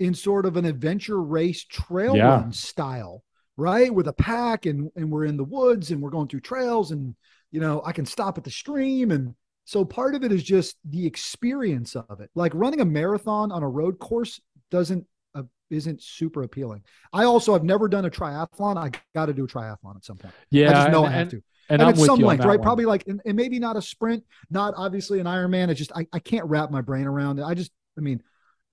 [0.02, 2.30] in sort of an adventure race trail Yeah.
[2.30, 3.24] run style,
[3.56, 3.93] right?
[3.93, 7.16] With a pack and and we're in the woods and we're going through trails and
[7.52, 9.36] you know, I can stop at the stream and
[9.66, 12.30] so part of it is just the experience of it.
[12.34, 14.41] Like running a marathon on a road course
[14.72, 16.84] doesn't uh, isn't super appealing.
[17.14, 18.78] I also have never done a triathlon.
[18.78, 20.34] I got to do a triathlon at some point.
[20.49, 22.60] Yeah, I just know and, I have to and, and, with some length, right?
[22.60, 22.66] one.
[22.66, 25.70] Probably like, and, and maybe not a sprint, not obviously an Ironman.
[25.70, 27.43] It's just I, I can't wrap my brain around it.
[27.43, 28.22] I just, I mean,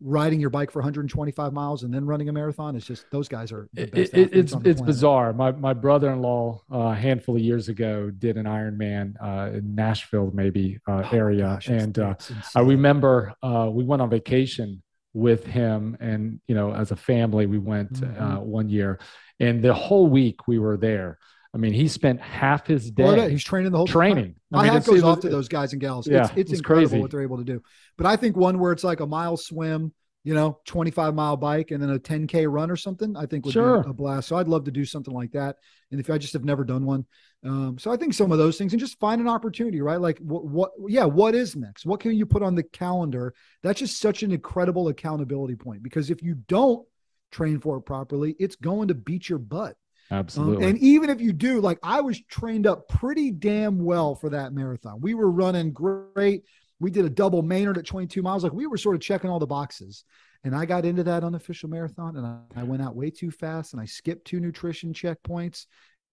[0.01, 3.51] riding your bike for 125 miles and then running a marathon is just those guys
[3.51, 4.15] are the It- best.
[4.15, 5.33] it- it's it's bizarre.
[5.33, 9.57] My my brother in law uh, a handful of years ago did an Ironman uh,
[9.57, 12.15] in Nashville, maybe uh, Oh area, gosh, and uh,
[12.55, 14.83] I remember uh, we went on vacation
[15.15, 18.21] with him, and you know, as a family, we went Mhm.
[18.21, 19.01] uh, one year,
[19.41, 21.19] and the whole week we were there.
[21.55, 23.93] I mean, he spent half his Well, day he's training the whole time.
[23.93, 24.35] training.
[24.51, 26.07] My I mean, hat goes off to those guys and gals.
[26.07, 27.01] Yeah, it's it's it's incredible crazy.
[27.01, 27.63] what they're able to do.
[27.97, 29.93] But I think one where it's like a mile swim,
[30.25, 33.53] you know, 25 mile bike and then a 10K run or something, I think would
[33.55, 33.83] Sure.
[33.83, 34.29] be a blast.
[34.29, 35.57] So I'd love to do something like that.
[35.91, 37.07] And if I just have never done one.
[37.45, 40.01] Um, so I think some of those things and just find an opportunity, right?
[40.01, 41.87] Like what, what, yeah, what is next?
[41.87, 43.33] What can you put on the calendar?
[43.63, 46.87] That's just such an incredible accountability point because if you don't
[47.31, 49.77] train for it properly, it's going to beat your butt.
[50.11, 50.67] Um, Absolutely.
[50.67, 54.53] and even if you do, like I was trained up pretty damn well for that
[54.53, 55.01] marathon.
[55.01, 56.45] We were running great.
[56.81, 58.45] We did a double Maynard at 22 miles.
[58.45, 60.05] Like we were sort of checking all the boxes.
[60.45, 63.73] And I got into that unofficial marathon and I, I went out way too fast
[63.73, 65.67] and I skipped two nutrition checkpoints.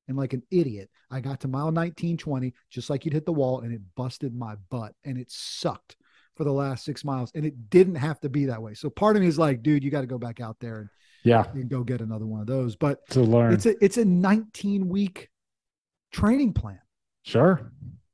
[0.07, 3.33] And like an idiot, I got to mile 19, 20, just like you'd hit the
[3.33, 5.95] wall, and it busted my butt and it sucked
[6.35, 7.31] for the last six miles.
[7.33, 8.75] And it didn't have to be that way.
[8.75, 10.89] So part of me is like, dude, you got to go back out there and,
[11.25, 12.75] yeah, and go get another one of those.
[12.75, 13.53] But to learn.
[13.53, 15.29] it's a it's a 19 week
[16.11, 16.79] training plan.
[17.23, 17.71] Sure.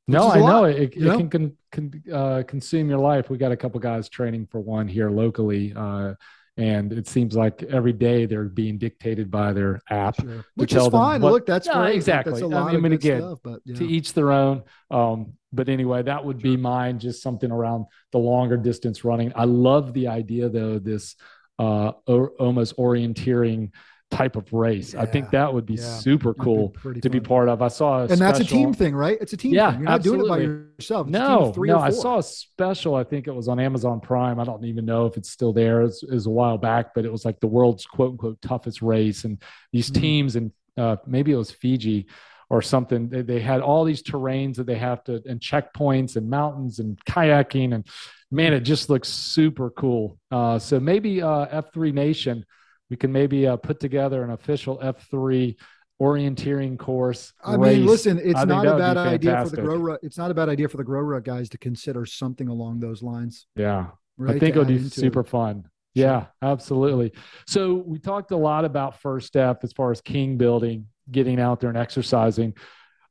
[0.07, 0.93] No, I I know lot, it.
[0.95, 1.17] It, know?
[1.17, 3.29] can con, con, uh, consume your life.
[3.29, 6.15] We got a couple guys training for one here locally, uh,
[6.57, 10.19] and it seems like every day they're being dictated by their app.
[10.19, 10.45] Sure.
[10.55, 11.21] Which is fine.
[11.21, 11.95] what- Look, that's No, great.
[11.95, 12.33] Exactly.
[12.33, 13.75] That's a I lot I mean, again, stuff, but yeah.
[13.75, 14.63] To each their own.
[14.89, 16.99] Um, but anyway, that would be mine.
[16.99, 19.31] Just something around the longer distance running.
[19.35, 20.79] I love the idea though.
[20.79, 21.15] This
[21.61, 23.69] uh, o- almost orienteering
[24.09, 24.93] type of race.
[24.93, 25.97] I think that would be yeah.
[25.99, 27.61] super be cool pretty to be part of.
[27.61, 29.17] I saw a and that's a team thing, right?
[29.21, 29.81] It's a team Yeah, thing.
[29.81, 31.07] You're not doing it by yourself.
[31.07, 32.95] It's No, no, I saw a special.
[32.95, 34.37] I think it was on Amazon Prime.
[34.39, 35.83] I don't even know if it's still there.
[35.83, 38.81] It's, it was a while back, but it was like the world's quote unquote toughest
[38.81, 39.23] race.
[39.23, 39.41] And
[39.71, 40.01] these Mhm.
[40.01, 42.07] teams, and uh, maybe it was Fiji
[42.49, 46.29] or something, they, they had all these terrains that they have to, and checkpoints and
[46.29, 47.73] mountains and kayaking.
[47.73, 47.87] And
[48.31, 50.17] man, it just looks super cool.
[50.31, 52.45] Uh, so maybe uh, F3 Nation,
[52.89, 55.55] we can maybe uh, put together an official F3
[56.01, 57.33] orienteering course.
[57.43, 57.77] I race.
[57.77, 59.99] mean, listen, it's think not a bad idea for the grow ruck.
[60.01, 63.45] It's not a bad idea for the grow guys to consider something along those lines.
[63.55, 63.87] Yeah.
[64.17, 64.35] Right?
[64.35, 65.63] I think it would add be super fun.
[65.63, 66.05] Sure.
[66.05, 67.13] Yeah, absolutely.
[67.47, 71.59] So we talked a lot about first step as far as king building, getting out
[71.59, 72.53] there and exercising.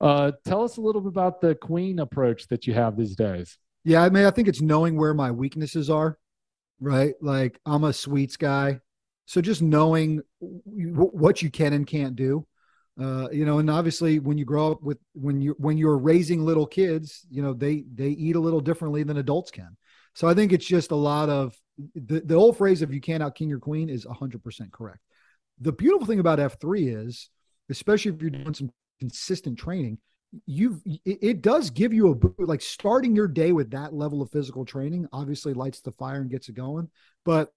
[0.00, 3.58] Uh, tell us a little bit about the queen approach that you have these days.
[3.84, 6.18] Yeah, I mean, I think it's knowing where my weaknesses are,
[6.80, 7.14] right?
[7.20, 8.80] Like I'm a sweets guy,
[9.26, 12.46] so just knowing w- what you can and can't do,
[13.00, 13.58] uh, you know.
[13.58, 17.42] And obviously, when you grow up with when you when you're raising little kids, you
[17.42, 19.76] know they they eat a little differently than adults can.
[20.14, 21.54] So I think it's just a lot of
[21.94, 25.00] the the old phrase of "you can't out king your queen" is 100 percent correct.
[25.60, 27.30] The beautiful thing about F3 is,
[27.70, 29.98] especially if you're doing some consistent training,
[30.46, 34.22] you've it, it does give you a boot like starting your day with that level
[34.22, 36.88] of physical training obviously lights the fire and gets it going
[37.24, 37.52] but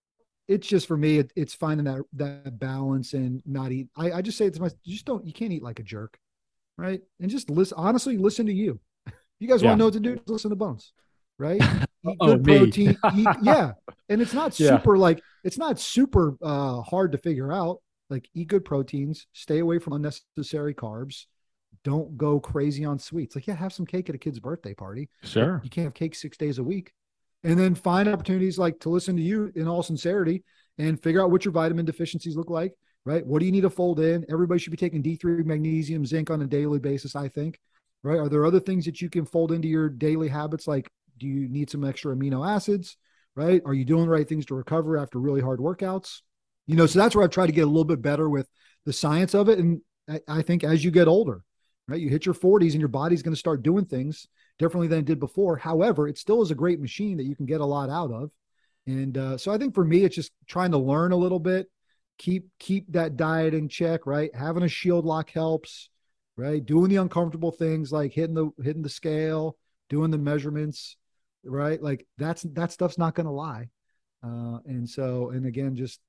[0.48, 4.22] it's just for me it, it's finding that that balance and not eat I, I
[4.22, 6.18] just say to myself just don't you can't eat like a jerk
[6.78, 8.80] right and just listen honestly listen to you
[9.40, 9.64] you guys Yeah.
[9.64, 10.94] want to know what to do listen to bones
[11.40, 11.68] right
[12.04, 12.44] eat Oh, good me.
[12.44, 13.74] protein eat, yeah
[14.10, 14.80] and it's not Yeah.
[14.80, 19.60] super like it's not super uh hard to figure out like eat good proteins stay
[19.60, 21.26] away from unnecessary carbs
[21.84, 23.36] don't go crazy on sweets.
[23.36, 25.10] Like, yeah, have some cake at a kid's birthday party.
[25.24, 25.62] Sure.
[25.64, 26.92] You can't have cake six days a week.
[27.44, 30.44] And then find opportunities like to listen to you in all sincerity
[30.78, 32.74] and figure out what your vitamin deficiencies look like,
[33.06, 33.26] right?
[33.26, 34.26] What do you need to fold in?
[34.32, 37.60] Everybody should be taking D3 magnesium, zinc on a daily basis, I think,
[38.02, 38.20] right?
[38.20, 40.68] Are there other things that you can fold into your daily habits?
[40.68, 42.98] Like, do you need some extra amino acids,
[43.36, 43.62] right?
[43.66, 46.22] Are you doing the right things to recover after really hard workouts?
[46.66, 48.48] You know, so that's where I've tried to get a little bit better with
[48.86, 49.60] the science of it.
[49.60, 51.44] And I, I think as you get older,
[51.88, 54.28] right, you hit your 40s and your body's going to start doing things
[54.60, 55.58] differently than it did before.
[55.58, 58.32] However, it still is a great machine that you can get a lot out of.
[58.86, 61.68] And uh, so I think for me, it's just trying to learn a little bit,
[62.18, 64.34] keep keep that diet in check, right?
[64.36, 65.90] Having a shield lock helps,
[66.36, 66.64] right?
[66.64, 69.58] Doing the uncomfortable things like hitting the hitting the scale,
[69.90, 70.98] doing the measurements,
[71.46, 71.82] right?
[71.82, 73.70] Like that's that stuff's not going to lie.
[74.22, 76.00] Uh, and so, and again, just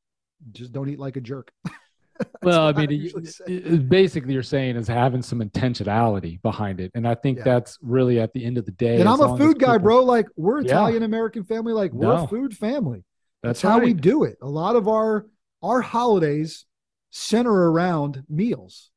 [0.52, 1.52] just don't eat like a jerk.
[2.42, 7.06] well, I mean, I it, basically, you're saying is having some intentionality behind it, and
[7.06, 7.44] I think yeah.
[7.44, 9.00] that's really at the end of the day.
[9.00, 10.04] And I'm a food guy, people, bro.
[10.04, 11.72] Like we're Italian American family.
[11.72, 12.24] Like we're no.
[12.24, 13.04] a food family.
[13.42, 13.80] That's, that's right.
[13.80, 14.38] how we do it.
[14.42, 15.26] A lot of our
[15.62, 16.66] our holidays
[17.10, 18.90] center around meals,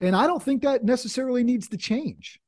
[0.00, 2.40] and I don't think that necessarily needs to change.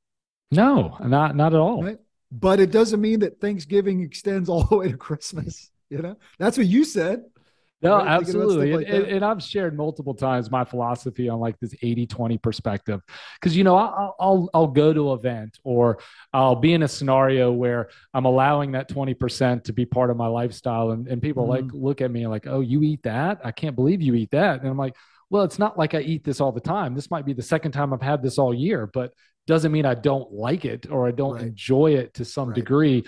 [0.51, 1.83] No, not not at all.
[1.83, 1.99] Right?
[2.33, 5.71] But it doesn't mean that Thanksgiving extends all the way to Christmas.
[5.89, 7.23] You know, that's what you said.
[7.83, 8.09] No, right?
[8.09, 8.73] absolutely.
[8.73, 13.03] Like and, and, I've shared multiple times my philosophy on like this 80 20 perspective.
[13.43, 15.99] Cause, you know, I'll, I'll, I'll go to an event or
[16.33, 20.27] I'll be in a scenario where I'm allowing that 20% to be part of my
[20.27, 20.93] lifestyle.
[20.93, 21.67] And, and people mm-hmm.
[21.67, 23.41] like look at me like, oh, you eat that?
[23.45, 24.61] I can't believe you eat that.
[24.61, 24.97] And I'm like,
[25.29, 26.95] well, it's not like I eat this all the time.
[26.95, 29.13] This might be the second time I've had this all year, but
[29.47, 31.45] doesn't mean I don't like it or I don't right.
[31.45, 32.55] enjoy it to some right.
[32.55, 33.05] degree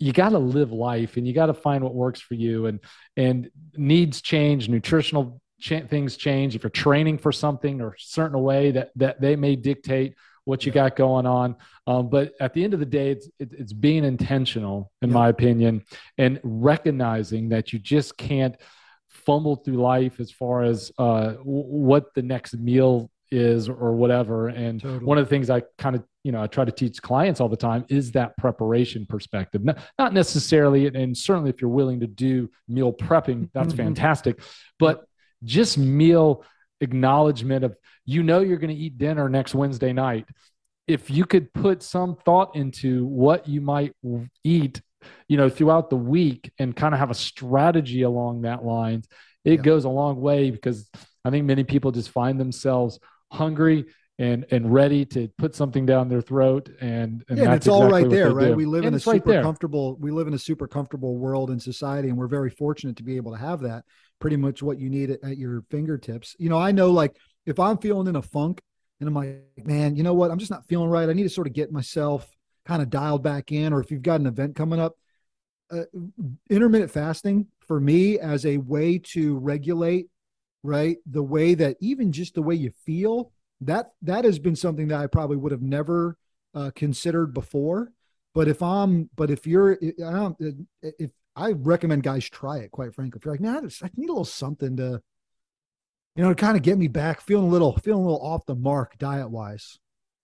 [0.00, 2.80] you got to live life and you got to find what works for you and
[3.16, 8.72] and needs change nutritional ch- things change if you're training for something or certain way
[8.72, 11.54] that that they may dictate what you got going on
[11.86, 15.14] um, but at the end of the day it's it, it's being intentional in yeah.
[15.14, 15.84] my opinion
[16.18, 18.56] and recognizing that you just can't
[19.08, 24.48] fumble through life as far as uh, w- what the next meal is or whatever
[24.48, 25.04] and totally.
[25.04, 27.48] one of the things i kind of you know i try to teach clients all
[27.48, 32.06] the time is that preparation perspective not, not necessarily and certainly if you're willing to
[32.06, 33.84] do meal prepping that's mm-hmm.
[33.84, 34.40] fantastic
[34.78, 35.04] but
[35.44, 36.44] just meal
[36.80, 40.26] acknowledgement of you know you're going to eat dinner next wednesday night
[40.86, 43.94] if you could put some thought into what you might
[44.44, 44.80] eat
[45.28, 49.06] you know throughout the week and kind of have a strategy along that lines
[49.44, 49.62] it yeah.
[49.62, 50.90] goes a long way because
[51.24, 52.98] i think many people just find themselves
[53.30, 53.86] hungry
[54.20, 57.70] and and ready to put something down their throat and, and yeah, and it's exactly
[57.72, 58.54] all right there right do.
[58.54, 61.50] we live and in a super right comfortable we live in a super comfortable world
[61.50, 63.82] and society and we're very fortunate to be able to have that
[64.18, 67.16] pretty much what you need at, at your fingertips you know i know like
[67.46, 68.60] if i'm feeling in a funk
[69.00, 71.30] and i'm like man you know what i'm just not feeling right i need to
[71.30, 72.30] sort of get myself
[72.66, 74.96] kind of dialed back in or if you've got an event coming up
[75.72, 75.84] uh,
[76.50, 80.08] intermittent fasting for me as a way to regulate
[80.62, 80.98] right?
[81.10, 83.32] The way that even just the way you feel,
[83.62, 86.16] that that has been something that I probably would have never
[86.54, 87.92] uh, considered before.
[88.34, 90.36] But if I'm, but if you're, I don't,
[90.82, 93.90] if I recommend guys try it, quite frankly, if you're like, man, I, just, I
[93.96, 95.02] need a little something to,
[96.14, 98.46] you know, to kind of get me back, feeling a little, feeling a little off
[98.46, 99.78] the mark diet wise.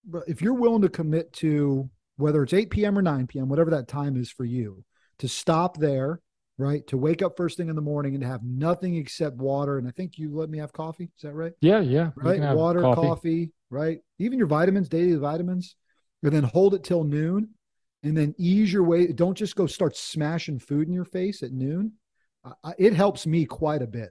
[0.04, 2.96] But if you're willing to commit to whether it's 8 p.m.
[2.96, 4.84] or 9 p.m., whatever that time is for you,
[5.18, 6.20] to stop there
[6.58, 6.86] right?
[6.88, 9.78] To wake up first thing in the morning and have nothing except water.
[9.78, 11.10] And I think you let me have coffee.
[11.16, 11.52] Is that right?
[11.60, 12.10] Yeah, yeah.
[12.16, 12.40] Right.
[12.54, 13.02] Water, coffee.
[13.02, 13.98] coffee, right?
[14.18, 15.76] Even your vitamins, daily vitamins,
[16.22, 17.50] and then hold it till noon
[18.02, 19.06] and then ease your way.
[19.08, 21.92] Don't just go start smashing food in your face at noon.
[22.44, 24.10] Uh, it helps me quite a bit.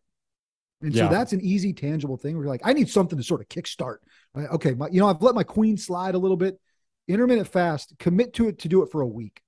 [0.81, 1.07] And yeah.
[1.07, 2.35] so that's an easy, tangible thing.
[2.35, 3.97] Where you're like, I need something to sort of kickstart.
[4.37, 6.59] Okay, my, you know, I've let my queen slide a little bit.
[7.07, 9.41] Intermittent fast, commit to it to do it for a week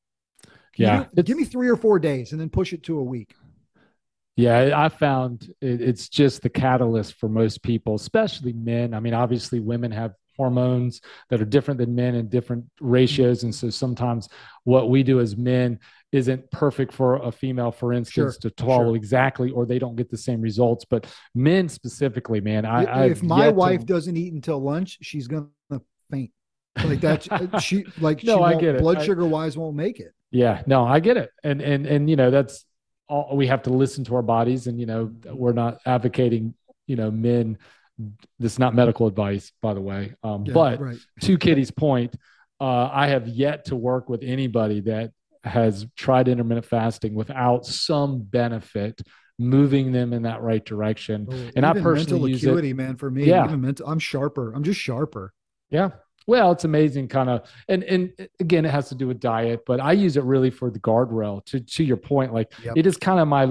[0.78, 1.06] yeah.
[1.24, 3.34] give me three or four days and then push it to a week.
[4.36, 8.94] Yeah, I found it's just the catalyst for most people, especially men.
[8.94, 13.44] I mean, obviously, women have hormones that are different than men in different ratios.
[13.44, 14.30] And so sometimes
[14.64, 15.80] what we do as men
[16.12, 18.96] isn't perfect for a female, for instance, sure, to follow sure.
[18.96, 20.86] exactly, or they don't get the same results.
[20.86, 23.86] But men specifically, man, I if my wife to...
[23.86, 25.48] doesn't eat until lunch, she's gonna
[26.10, 26.32] faint.
[26.86, 28.82] Like that, uh, she like no, she I get it.
[28.82, 30.14] Blood sugar wise, won't make it.
[30.32, 31.32] Yeah, no, I get it.
[31.44, 32.66] And and and you know, that's
[33.08, 36.54] all we have to listen to our bodies and you know, we're not advocating,
[36.86, 37.58] you know, men
[38.40, 40.14] this is not medical advice, by the way.
[40.24, 40.98] Um, yeah, but right.
[41.22, 42.16] to Kitty's point,
[42.60, 45.12] uh, I have yet to work with anybody that
[45.44, 49.02] has tried intermittent fasting without some benefit
[49.40, 51.28] moving them in that right direction.
[51.30, 53.46] Oh, and I personally mental acuity, it, man, for me, yeah.
[53.56, 54.54] mental, I'm sharper.
[54.54, 55.34] I'm just sharper.
[55.70, 55.92] Yeah.
[56.28, 59.80] Well, it's amazing, kind of, and and again, it has to do with diet, but
[59.80, 61.44] I use it really for the guardrail.
[61.46, 62.74] To to your point, like yep.
[62.76, 63.50] it is kind of my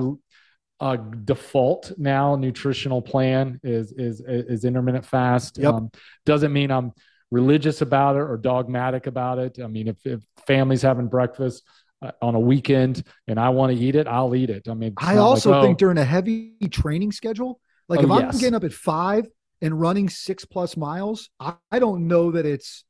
[0.79, 5.57] uh, default now nutritional plan is is is intermittent fast.
[5.59, 5.74] Yep.
[5.74, 5.91] Um,
[6.27, 6.93] doesn't mean I'm
[7.31, 9.59] religious about it or dogmatic about it.
[9.62, 11.62] I mean, if, if family's having breakfast
[12.03, 14.68] uh, on a weekend and I want to eat it, I'll eat it.
[14.68, 17.59] I mean, I also like, oh, think during a heavy training schedule,
[17.89, 19.27] like oh, if I'm getting up at five
[19.63, 22.85] and running six plus miles, I, I don't know that it's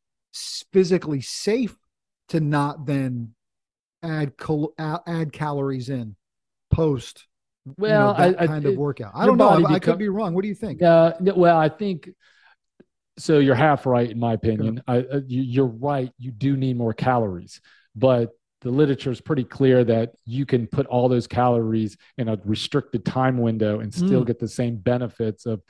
[0.72, 1.76] physically safe
[2.28, 3.34] to not then
[4.02, 6.16] add cal- add calories in
[6.70, 7.26] post
[7.78, 9.12] well, you know, that I, kind I, of workout.
[9.14, 9.48] I don't know.
[9.48, 10.34] I, become, I, could be wrong.
[10.34, 10.82] What do you think?
[10.82, 12.10] Uh, well, I think
[13.18, 13.38] so.
[13.38, 14.82] You're half right in my opinion.
[14.86, 16.12] I, uh, you, you're right.
[16.18, 17.60] You do need more calories,
[17.94, 22.38] but the literature is pretty clear that you can put all those calories in a
[22.44, 24.26] restricted time window and still mm.
[24.26, 25.62] get the same benefits of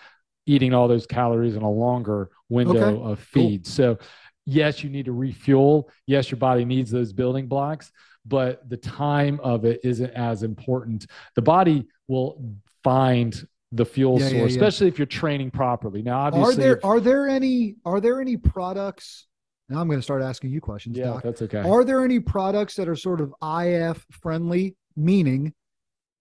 [0.46, 3.12] eating all those calories in a longer window okay.
[3.12, 3.64] of feed.
[3.64, 3.72] Cool.
[3.72, 3.98] So,
[4.44, 5.90] yes, you need to refuel.
[6.06, 7.92] Yes, your body needs those building blocks,
[8.24, 11.06] but the time of it isn't as important.
[11.34, 14.46] The body will find the fuel yeah, source, yeah, yeah.
[14.46, 16.02] especially if you're training properly.
[16.02, 19.26] Now, obviously, are there are there any are there any products?
[19.68, 20.96] Now I'm going to start asking you questions.
[20.96, 21.22] Yeah, Doc.
[21.24, 21.58] that's okay.
[21.58, 25.52] Are there any products that are sort of IF friendly, meaning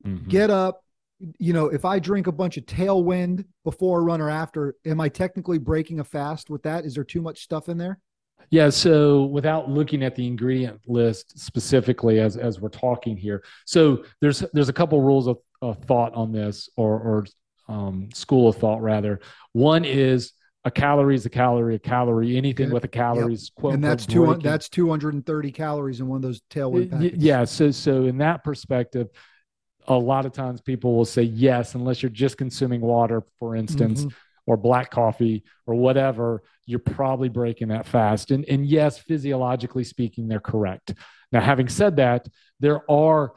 [0.05, 0.27] mm-hmm.
[0.27, 0.81] get up?
[1.39, 4.99] You know, if I drink a bunch of tailwind before a run or after, am
[4.99, 6.85] I technically breaking a fast with that?
[6.85, 7.99] Is there too much stuff in there?
[8.49, 14.03] Yeah, so without looking at the ingredient list specifically as as we're talking here, so
[14.21, 17.25] there's there's a couple rules of, of thought on this, or or
[17.67, 19.19] um, school of thought rather.
[19.53, 22.37] One is a calorie is a calorie, a calorie.
[22.37, 23.61] Anything with a calories, yep.
[23.61, 26.91] quote, and that's two that's two hundred and thirty calories in one of those tailwind
[26.91, 27.17] packets.
[27.17, 29.07] Yeah, so so in that perspective,
[29.87, 34.01] a lot of times people will say yes, unless you're just consuming water, for instance.
[34.01, 34.15] Mm-hmm
[34.47, 38.31] or black coffee or whatever, you're probably breaking that fast.
[38.31, 40.93] And, and yes, physiologically speaking, they're correct.
[41.31, 42.27] Now, having said that,
[42.59, 43.33] there are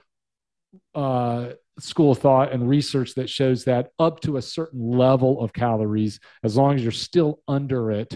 [0.95, 5.53] uh, school of thought and research that shows that up to a certain level of
[5.53, 8.13] calories, as long as you're still under it,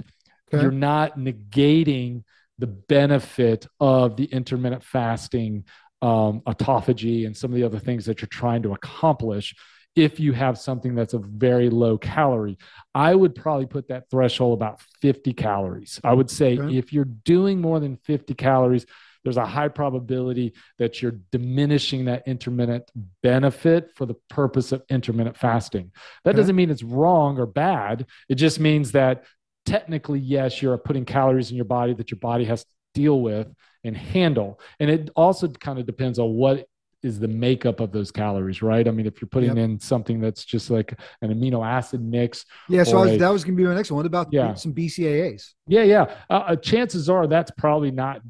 [0.52, 0.62] okay.
[0.62, 2.24] you're not negating
[2.58, 5.64] the benefit of the intermittent fasting
[6.02, 9.54] um, autophagy and some of the other things that you're trying to accomplish
[9.94, 12.58] if you have something that's a very low calorie.
[12.94, 16.00] I would probably put that threshold about 50 calories.
[16.02, 16.76] I would say okay.
[16.76, 18.86] if you're doing more than 50 calories,
[19.22, 22.90] there's a high probability that you're diminishing that intermittent
[23.22, 25.92] benefit for the purpose of intermittent fasting.
[26.24, 26.38] That okay.
[26.38, 28.06] doesn't mean it's wrong or bad.
[28.28, 29.24] It just means that
[29.64, 33.48] technically, yes, you're putting calories in your body that your body has to deal with
[33.84, 34.60] and handle.
[34.80, 36.66] And it also kind of depends on what
[37.02, 38.86] is the makeup of those calories, right?
[38.86, 39.58] I mean, if you're putting yep.
[39.58, 42.44] in something that's just like an amino acid mix.
[42.68, 42.84] Yeah.
[42.84, 43.96] So was, a, that was going to be my next one.
[43.96, 44.54] What about yeah.
[44.54, 45.54] some BCAAs?
[45.66, 45.82] Yeah.
[45.82, 46.14] Yeah.
[46.30, 48.22] Uh, uh, chances are that's probably not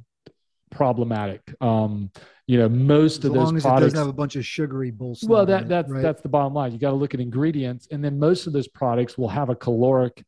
[0.71, 1.43] problematic.
[1.61, 2.11] Um,
[2.47, 4.91] you know, most as of those as products it doesn't have a bunch of sugary
[4.91, 5.29] bullshit.
[5.29, 6.03] Well, that that's right?
[6.03, 6.73] that's the bottom line.
[6.73, 9.55] You got to look at ingredients, and then most of those products will have a
[9.55, 10.25] caloric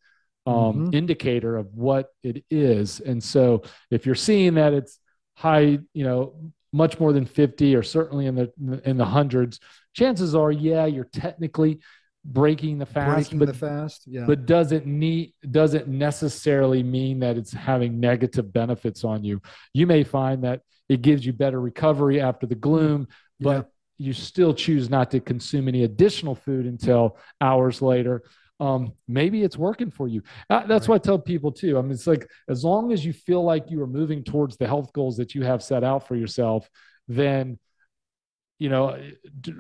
[0.47, 0.95] um, mm-hmm.
[0.95, 3.01] indicator of what it is.
[3.01, 4.99] And so, if you're seeing that it's
[5.34, 6.34] high, you know,
[6.74, 9.61] much more than 50 or certainly in the in the hundreds
[9.95, 11.78] chances are yeah you're technically
[12.24, 17.36] breaking the fast breaking but the fast yeah but doesn't need doesn't necessarily mean that
[17.36, 19.40] it's having negative benefits on you
[19.72, 23.07] you may find that it gives you better recovery after the gloom
[23.38, 24.07] but yeah.
[24.07, 28.24] you still choose not to consume any additional food until hours later
[28.61, 30.22] um, maybe it's working for you.
[30.48, 30.94] Uh, that's right.
[30.94, 31.78] what I tell people too.
[31.78, 34.66] I mean, it's like as long as you feel like you are moving towards the
[34.66, 36.68] health goals that you have set out for yourself,
[37.09, 37.59] then
[38.61, 38.96] you know,
[39.40, 39.52] d-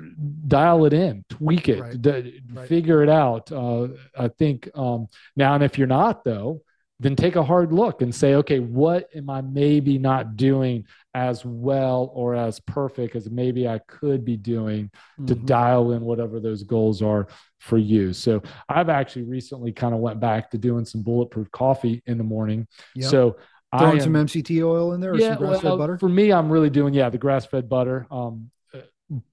[0.46, 2.00] dial it in, tweak it, right.
[2.00, 2.68] d- right.
[2.68, 3.50] figure it out.
[3.50, 6.62] Uh, I think um, now, and if you're not though,
[7.00, 11.44] then take a hard look and say, okay, what am I maybe not doing as
[11.44, 15.26] well or as perfect as maybe I could be doing mm-hmm.
[15.26, 17.28] to dial in whatever those goals are
[17.60, 18.12] for you.
[18.12, 22.24] So I've actually recently kind of went back to doing some bulletproof coffee in the
[22.24, 22.66] morning.
[22.96, 23.10] Yep.
[23.10, 23.36] So
[23.78, 25.98] throwing some MCT oil in there, yeah, grass fed well, butter.
[25.98, 28.06] For me, I'm really doing yeah the grass fed butter.
[28.10, 28.50] Um,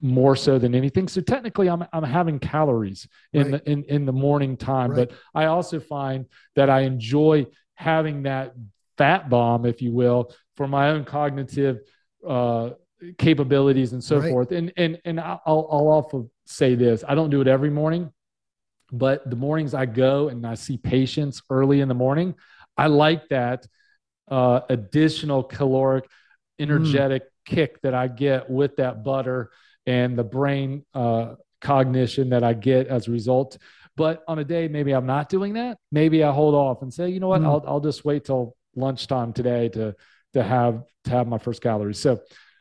[0.00, 1.08] more so than anything.
[1.08, 3.64] So technically, I'm I'm having calories in right.
[3.64, 5.08] the in in the morning time, right.
[5.08, 6.26] but I also find
[6.56, 8.54] that I enjoy having that
[9.02, 11.80] fat bomb, if you will, for my own cognitive
[12.26, 12.70] uh,
[13.18, 14.30] capabilities and so right.
[14.30, 14.52] forth.
[14.52, 18.12] And and and I'll I'll also say this: I don't do it every morning,
[18.92, 22.36] but the mornings I go and I see patients early in the morning,
[22.76, 23.66] I like that
[24.30, 26.04] uh, additional caloric,
[26.60, 27.26] energetic mm.
[27.44, 29.50] kick that I get with that butter
[29.84, 33.58] and the brain uh, cognition that I get as a result.
[33.96, 35.78] But on a day, maybe I'm not doing that.
[35.90, 37.46] Maybe I hold off and say, you know what, mm.
[37.46, 39.94] I'll, I'll just wait till lunchtime today to,
[40.34, 41.98] to have, to have my first calories.
[41.98, 42.20] So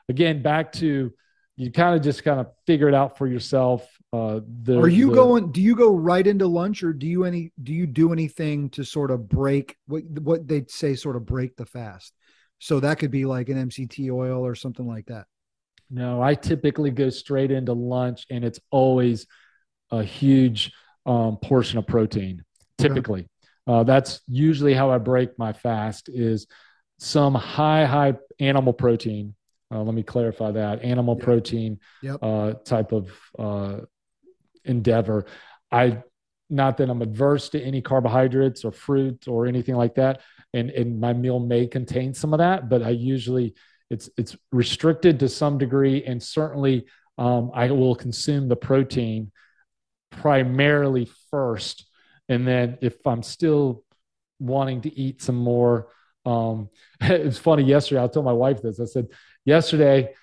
[0.09, 1.11] again, back to,
[1.57, 3.87] you kind of just kind of figure it out for yourself.
[4.11, 5.51] Uh, the, Are you the, going?
[5.51, 7.53] Do you go right into lunch, or do you any?
[7.61, 11.55] Do you do anything to sort of break what what they say, sort of break
[11.55, 12.13] the fast?
[12.59, 15.27] So that could be like an MCT oil or something like that.
[15.89, 19.27] No, I typically go straight into lunch, and it's always
[19.91, 20.71] a huge
[21.05, 22.43] um, portion of protein.
[22.77, 23.29] Typically, okay.
[23.67, 26.09] Uh, that's usually how I break my fast.
[26.09, 26.47] Is
[26.99, 29.35] some high high animal protein,
[29.73, 31.23] Uh, let me clarify that animal Yeah.
[31.25, 32.17] protein Yep.
[32.21, 33.09] uh, type of
[33.39, 33.81] uh,
[34.65, 35.25] endeavor.
[35.71, 36.03] I
[36.49, 40.19] not that I'm adverse to any carbohydrates or fruit or anything like that,
[40.53, 43.53] and and my meal may contain some of that, but I usually
[43.89, 46.85] it's it's restricted to some degree, and certainly
[47.17, 49.31] um, I will consume the protein
[50.11, 51.85] primarily first,
[52.29, 53.83] and then if I'm still
[54.41, 55.87] wanting to eat some more.
[56.25, 56.69] Um,
[57.01, 58.03] it was funny yesterday.
[58.03, 58.79] I told my wife this.
[58.79, 59.07] I said,
[59.45, 60.13] yesterday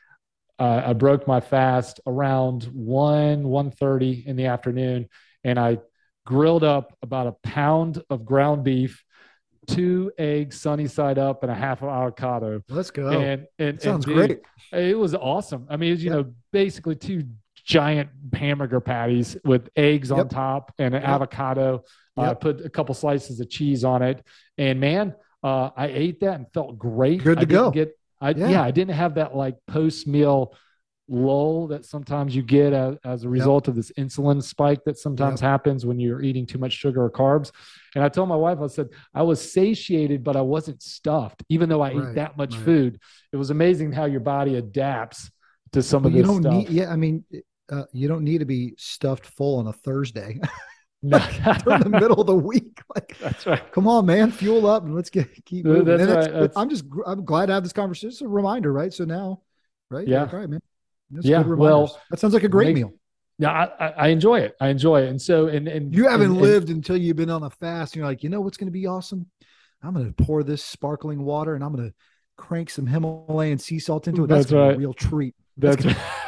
[0.58, 5.08] uh, I broke my fast around 1 1.30 in the afternoon
[5.44, 5.78] and I
[6.26, 9.02] grilled up about a pound of ground beef,
[9.66, 12.60] two eggs sunny side up and a half of avocado.
[12.68, 13.08] Let's go.
[13.08, 14.42] And, and, sounds and dude,
[14.72, 14.88] great.
[14.90, 15.66] It was awesome.
[15.70, 17.24] I mean, it was, you know, basically two
[17.68, 21.10] giant hamburger patties with eggs on top and an Yep.
[21.10, 21.84] avocado.
[22.16, 22.40] I Yep.
[22.40, 24.24] put a couple slices of cheese on it.
[24.56, 27.22] And man, uh, I ate that and felt great.
[27.22, 27.70] Good to I go.
[27.70, 27.92] Get,
[28.22, 28.48] I, Yeah.
[28.48, 28.62] yeah.
[28.62, 30.54] I didn't have that like post meal
[31.10, 35.40] lull that sometimes you get as, as a result of this insulin spike that sometimes
[35.40, 37.50] happens when you're eating too much sugar or carbs.
[37.94, 41.68] And I told my wife, I said, I was satiated, but I wasn't stuffed, even
[41.68, 42.64] though I Right, ate that much right.
[42.64, 42.98] food.
[43.32, 45.30] It was amazing how your body adapts
[45.72, 46.54] to some of you this don't stuff.
[46.54, 46.68] need.
[46.70, 47.24] Yeah, I mean,
[47.70, 50.38] uh, you don't need to be stuffed full on a Thursday
[51.02, 51.18] No.
[51.64, 52.80] during the middle of the week.
[52.94, 53.72] Like, That's right.
[53.72, 55.84] come on, man, fuel up and let's get keep moving.
[55.84, 58.08] that's And right, that's- that's- I'm just I'm glad to have this conversation.
[58.08, 58.92] It's a reminder, right?
[58.92, 59.42] So now,
[59.90, 60.06] right?
[60.08, 60.22] Yeah.
[60.22, 60.60] Like, all right, man.
[61.10, 62.92] That's Yeah, good well, that sounds like a great make- meal.
[63.40, 64.56] Yeah, I, I, enjoy it.
[64.60, 65.10] I enjoy it.
[65.10, 67.92] And so, and, and You haven't and- and- lived until you've been on a fast.
[67.94, 69.26] And you're like, you know what's going to be awesome?
[69.80, 71.94] I'm going to pour this sparkling water and I'm going to
[72.36, 74.26] crank some Himalayan sea salt into it.
[74.26, 74.74] That's, That's gonna be right.
[74.76, 75.36] a real treat.
[75.56, 75.94] That's It's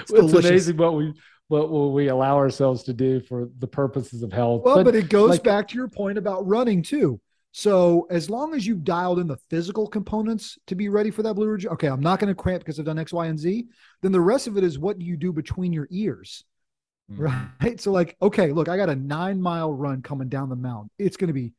[0.00, 0.50] it's delicious.
[0.50, 1.12] amazing what we
[1.48, 4.62] what will we allow ourselves to do for the purposes of health.
[4.64, 7.20] Well, but, it goes like- back to your point about running too.
[7.52, 11.34] So as long as you've dialed in the physical components to be ready for that
[11.34, 13.66] blue ridge, okay, I'm not going to cramp because I've done X, Y, and Z.
[14.02, 16.44] Then the rest of it is what do you do between your ears,
[17.12, 17.50] Mhm.
[17.62, 17.80] right?
[17.80, 20.90] So like, okay, look, I got a nine mile run coming down the mountain.
[20.98, 21.52] It's going to be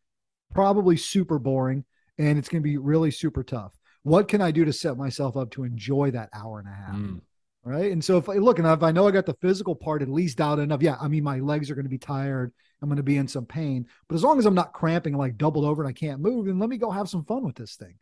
[0.53, 1.85] probably super boring
[2.17, 3.77] and it's going to be really super tough.
[4.03, 6.95] What can I do to set myself up to enjoy that hour and a half?
[6.95, 7.21] Mm.
[7.65, 7.91] Right?
[7.91, 10.07] And so if I look and if I know I got the physical part at
[10.07, 12.53] least out enough, yeah, I mean my legs are going to be tired.
[12.81, 15.37] I'm going to be in some pain, but as long as I'm not cramping like
[15.37, 17.77] doubled over and I can't move, then let me go have some fun with this
[17.77, 17.95] thing.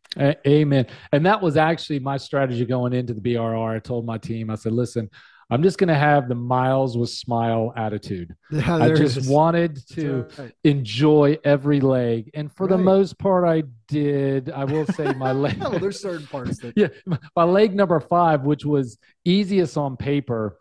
[0.45, 0.87] Amen.
[1.11, 3.75] And that was actually my strategy going into the BRR.
[3.75, 5.09] I told my team, I said, listen,
[5.49, 8.35] I'm just going to have the miles with smile attitude.
[8.51, 10.51] Yeah, I just wanted to right.
[10.63, 12.29] enjoy every leg.
[12.33, 14.49] And for the most part, I did.
[14.51, 15.59] I will say my leg.
[15.59, 16.87] well, there's certain parts that yeah,
[17.35, 20.57] my leg number five, which was easiest on paper,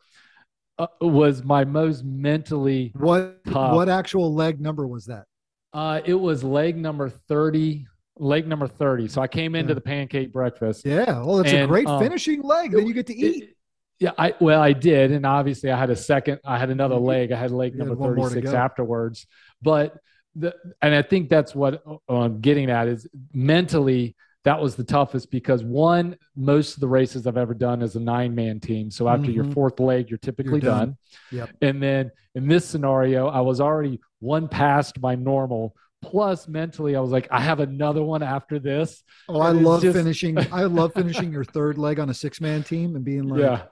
[0.78, 2.92] uh, was my most mentally.
[2.96, 3.74] what Tough.
[3.74, 5.24] what actual leg number was that?
[5.72, 7.86] Uh, it was leg number thirty.
[8.18, 9.08] Leg number thirty.
[9.08, 9.74] So I came into Yeah.
[9.76, 10.84] the pancake breakfast.
[10.84, 12.72] Yeah, well, it's a great um, finishing leg.
[12.72, 13.42] Then you get to eat.
[13.44, 13.56] It-
[14.02, 16.40] yeah, I well, I did, and obviously I had a second.
[16.44, 17.30] I had another leg.
[17.32, 19.26] I had leg you number to thirty-six afterwards.
[19.62, 19.96] But
[20.34, 25.30] the and I think that's what I'm getting at is mentally that was the toughest
[25.30, 28.90] because one, most of the races I've ever done is a nine-man team.
[28.90, 29.54] So after your Mhm.
[29.54, 30.78] fourth leg, you're typically done.
[30.78, 30.96] done.
[31.30, 31.50] Yep.
[31.62, 35.76] And then in this scenario, I was already one past my normal.
[36.02, 39.04] Plus, mentally, I was like, I have another one after this.
[39.28, 40.36] Oh, I and it's love just- finishing.
[40.52, 43.62] I love finishing your third leg on a six man team and being like, yeah.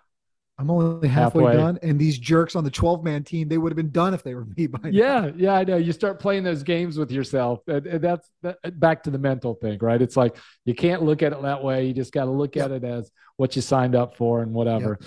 [0.60, 1.56] I'm only halfway, Halfway.
[1.56, 1.78] done.
[1.82, 4.34] And these jerks on the 12 man team, they would have been done if they
[4.34, 4.90] were me by now.
[4.90, 5.78] Yeah, yeah, I know.
[5.78, 9.54] You start playing those games with yourself, and, and that's that, back to the mental
[9.54, 10.00] thing, right?
[10.00, 10.36] It's like
[10.66, 11.86] you can't look at it that way.
[11.86, 14.98] You just got to look at it as what you signed up for and whatever.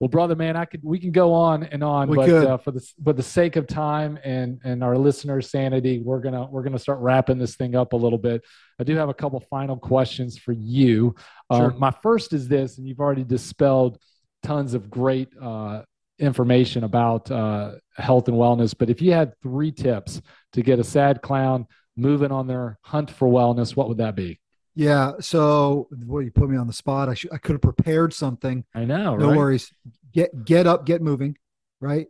[0.00, 2.72] Well, brother, man, I could we can go on and on, We but uh, for
[2.72, 6.78] the for the sake of time and and our listeners' sanity, we're gonna we're gonna
[6.78, 8.44] start wrapping this thing up a little bit.
[8.78, 11.14] I do have a couple final questions for you.
[11.50, 11.72] Sure.
[11.72, 13.98] Um, my first is this, and you've already dispelled
[14.44, 15.82] tons of great uh,
[16.20, 18.74] information about uh, health and wellness.
[18.78, 20.22] But if you had three tips
[20.52, 21.66] to get a sad clown
[21.96, 24.38] moving on their hunt for wellness, what would that be?
[24.76, 25.12] Yeah.
[25.20, 27.08] So, boy, you put me on the spot.
[27.08, 28.64] I should, I could have prepared something.
[28.74, 29.36] I know, No right?
[29.36, 29.72] worries.
[30.12, 31.36] Get, get up, get moving,
[31.80, 32.06] right?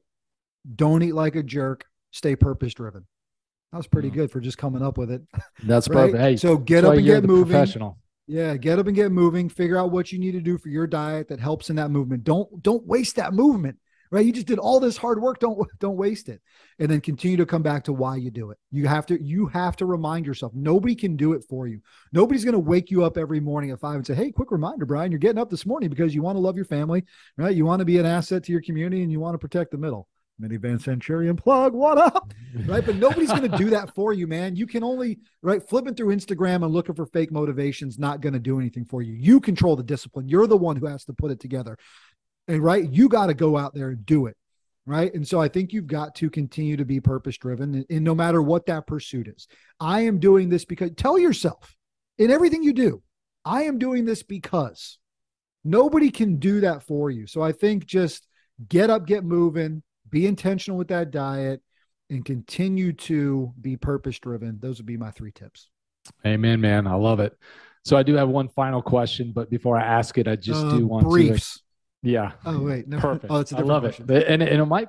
[0.75, 1.85] Don't eat like a jerk.
[2.11, 3.07] Stay purpose driven.
[3.73, 4.15] That was pretty Mm.
[4.15, 5.23] good for just coming up with it.
[5.65, 6.13] That's right?
[6.13, 6.19] perfect.
[6.23, 7.47] Hey, so get up and get moving.
[7.53, 7.99] Professional.
[8.27, 9.49] Yeah, get up and get moving.
[9.49, 12.25] Figure out what you need to do for your diet that helps in that movement.
[12.25, 13.79] Don't don't waste that movement.
[14.11, 14.25] Right?
[14.25, 15.41] You just did all this hard work.
[15.41, 16.41] Don't don't waste it.
[16.79, 18.59] And then continue to come back to why you do it.
[18.71, 20.53] You have to you have to remind yourself.
[20.55, 21.81] Nobody can do it for you.
[22.13, 24.87] Nobody's going to wake you up every morning at 5 and say, "Hey, quick reminder,
[24.87, 27.05] Brian, you're getting up this morning because you want to love your family,
[27.37, 27.55] right?
[27.55, 29.79] You want to be an asset to your community and you want to protect the
[29.79, 30.09] middle."
[30.41, 32.33] Minivan centurion plug what up?
[32.67, 34.57] Right but nobody's going to do that for you man.
[34.57, 38.39] You can only right flipping through instagram and looking for fake motivations not going to
[38.39, 39.13] do anything for you.
[39.13, 40.29] You control the discipline.
[40.29, 41.77] You're the one who has to put it together.
[42.49, 44.37] And right you got to go out there and do it
[44.87, 45.15] right?
[45.15, 48.15] And so i think you've got to continue to be purpose driven and, and no
[48.15, 49.47] matter what that pursuit is.
[49.81, 51.77] I am doing this because tell yourself
[52.19, 53.03] in everything you do
[53.45, 54.99] i am doing this because
[55.65, 57.27] nobody can do that for you.
[57.27, 58.27] So i think just
[58.69, 59.83] get up get moving
[60.15, 61.61] be intentional with that diet
[62.09, 64.61] and continue to be purpose driven.
[64.61, 65.71] Those would be my three tips.
[66.25, 66.87] Amen, man.
[66.87, 67.37] I love it.
[67.85, 70.77] So I do have one final question, but before I ask it, I just uh,
[70.77, 71.55] do want briefs.
[72.03, 72.11] to.
[72.11, 72.33] Yeah.
[72.47, 72.99] Oh wait, no.
[73.01, 73.27] Perfect.
[73.29, 74.09] Oh, it's a I love question.
[74.09, 74.89] it, and, and it might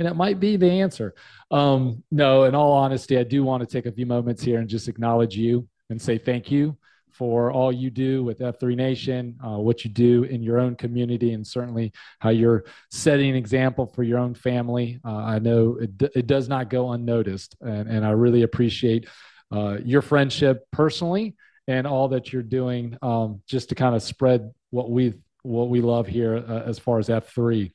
[0.00, 1.14] and it might be the answer.
[1.52, 4.68] Um, no, in all honesty, I do want to take a few moments here and
[4.68, 6.76] just acknowledge you and say thank you
[7.14, 11.32] for all you do with F3 Nation, uh, what you do in your own community,
[11.32, 15.00] and certainly how you're setting an example for your own family.
[15.04, 19.08] Uh, I know it, it does not go unnoticed, and, and I really appreciate
[19.52, 21.36] uh, your friendship personally
[21.68, 25.80] and all that you're doing um, just to kind of spread what we what we
[25.80, 27.70] love here uh, as far as F3.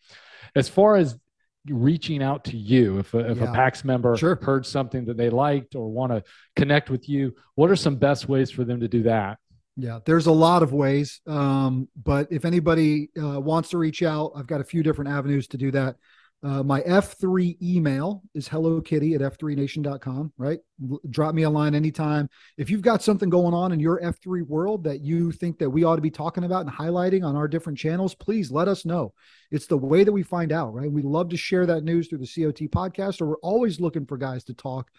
[0.55, 1.17] As far as
[1.71, 3.51] reaching out to you if a, if yeah.
[3.51, 4.35] a pax member sure.
[4.41, 6.23] heard something that they liked or want to
[6.55, 9.37] connect with you what are some best ways for them to do that
[9.75, 14.31] yeah there's a lot of ways um, but if anybody uh, wants to reach out
[14.35, 15.95] i've got a few different avenues to do that
[16.41, 20.59] uh, my F3 email is hello kitty at f3nation.com, right?
[21.09, 22.29] Drop me a line anytime.
[22.57, 25.83] If you've got something going on in your F3 world that you think that we
[25.83, 29.13] ought to be talking about and highlighting on our different channels, please let us know.
[29.51, 30.89] It's the way that we find out, right?
[30.89, 34.17] We love to share that news through the COT podcast, or we're always looking for
[34.17, 34.89] guys to talk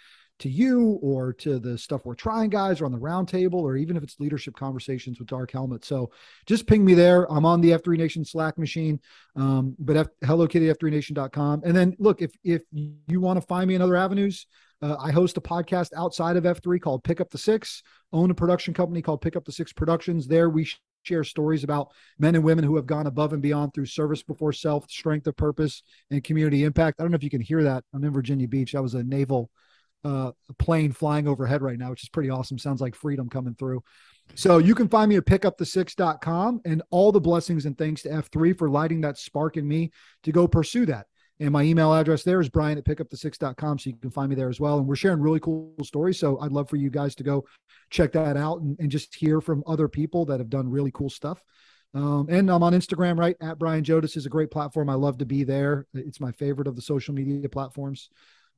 [0.40, 3.96] to you or to the stuff we're trying guys or on the roundtable or even
[3.96, 5.84] if it's leadership conversations with dark helmet.
[5.84, 6.10] So
[6.46, 7.30] just ping me there.
[7.30, 9.00] I'm on the f3 nation slack machine
[9.36, 13.68] um, but F- hello kitty f3nation.com and then look if if you want to find
[13.68, 14.46] me in other avenues
[14.82, 17.82] uh, i host a podcast outside of f3 called pick up the six
[18.12, 20.26] own a production company called pick up the six productions.
[20.26, 20.68] There we
[21.02, 21.88] share stories about
[22.18, 25.36] men and women who have gone above and beyond through service before self strength of
[25.36, 27.00] purpose and community impact.
[27.00, 27.84] I don't know if you can hear that.
[27.94, 28.72] I'm in virginia beach.
[28.72, 29.50] That was a naval
[30.04, 32.58] uh, plane flying overhead right now, which is pretty awesome.
[32.58, 33.82] Sounds like freedom coming through.
[34.34, 38.56] So you can find me at pickupthesix.com and all the blessings and thanks to F3
[38.56, 39.90] for lighting that spark in me
[40.22, 41.06] to go pursue that.
[41.40, 43.78] And my email address there is brian at pickupthesix.com.
[43.78, 44.78] So you can find me there as well.
[44.78, 46.18] And we're sharing really cool stories.
[46.18, 47.46] So I'd love for you guys to go
[47.88, 51.10] check that out and, and just hear from other people that have done really cool
[51.10, 51.42] stuff.
[51.94, 53.36] Um, and I'm on Instagram, right?
[53.40, 54.88] At Brian Jodice is a great platform.
[54.88, 55.86] I love to be there.
[55.94, 58.10] It's my favorite of the social media platforms.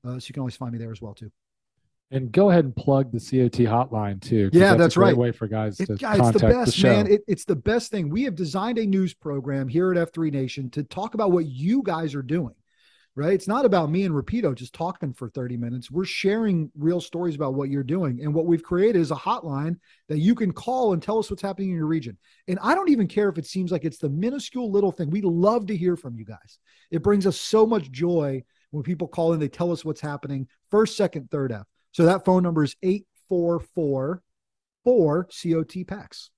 [0.05, 1.31] Uh, so you can always find me there as well too.
[2.13, 4.51] And go ahead and plug the COT hotline too.
[4.53, 5.17] Yeah, that's, that's right.
[5.17, 6.93] Way for guys it, to guys, contact the best, the show.
[6.93, 7.07] man.
[7.07, 8.11] It, it's the best thing.
[8.11, 11.83] We have designed a news program here at F3 Nation to talk about what you
[11.83, 12.55] guys are doing.
[13.15, 13.33] Right?
[13.35, 15.91] It's not about me and Rapido just talking for 30 minutes.
[15.91, 18.21] We're sharing real stories about what you're doing.
[18.23, 19.77] And what we've created is a hotline
[20.09, 22.17] that you can call and tell us what's happening in your region.
[22.49, 25.11] And I don't even care if it seems like it's the minuscule little thing.
[25.11, 26.59] We love to hear from you guys.
[26.91, 30.49] It brings us so much joy when people call in, they tell us what's happening
[30.71, 31.67] first, second, third F.
[31.93, 34.23] So that phone number is 844
[34.85, 36.31] 4 COT PAX.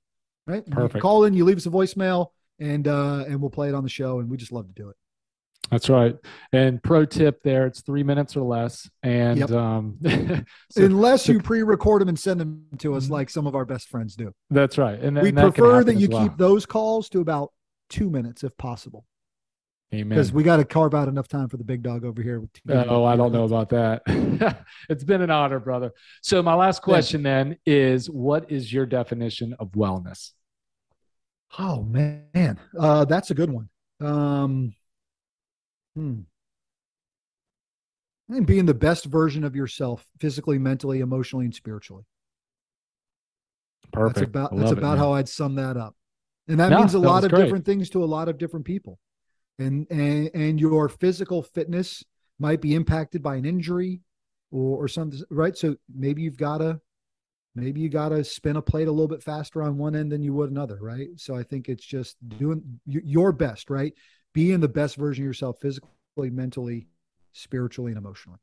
[0.47, 0.69] Right?
[0.69, 0.97] Perfect.
[0.97, 2.29] You call in, you leave us a voicemail,
[2.59, 4.19] and uh, and we'll play it on the show.
[4.19, 4.97] And we just love to do it.
[5.71, 6.17] That's right.
[6.53, 8.91] And pro tip there, it's three minutes or less.
[9.03, 9.51] And yep.
[9.51, 9.99] um,
[10.71, 13.15] so, unless you pre-record them and send them to us, mm-hmm.
[13.15, 14.35] like some of our best friends do.
[14.51, 15.01] That's right.
[15.01, 16.29] And we and that prefer that you well.
[16.29, 17.53] keep those calls to about
[17.89, 19.07] two minutes if possible.
[19.95, 20.09] Amen.
[20.09, 22.43] Because we got to carve out enough time for the big dog over here.
[22.69, 24.03] Oh, I don't know about that.
[24.89, 25.93] it's been an honor, brother.
[26.21, 30.33] So my last question then is, what is your definition of wellness?
[31.59, 33.69] Oh man, uh, that's a good one.
[34.01, 34.75] Um,
[35.95, 36.21] hmm.
[38.33, 42.05] Think being the best version of yourself, physically, mentally, emotionally, and spiritually.
[43.93, 44.17] Perfect.
[44.17, 45.95] That's about that's about it, how I'd sum that up.
[46.49, 47.45] And that means a lot of great.
[47.45, 48.99] different things to a lot of different people
[49.59, 52.03] and and and your physical fitness
[52.39, 54.01] might be impacted by an injury
[54.51, 55.57] or, or something right?
[55.57, 56.81] So maybe you've got to
[57.55, 60.23] maybe you got to spin a plate a little bit faster on one end than
[60.23, 61.09] you would another right?
[61.17, 63.93] So i think it's just doing your best right?
[64.33, 65.91] Being the best version of yourself physically
[66.31, 66.89] mentally
[67.33, 68.39] spiritually and emotionally.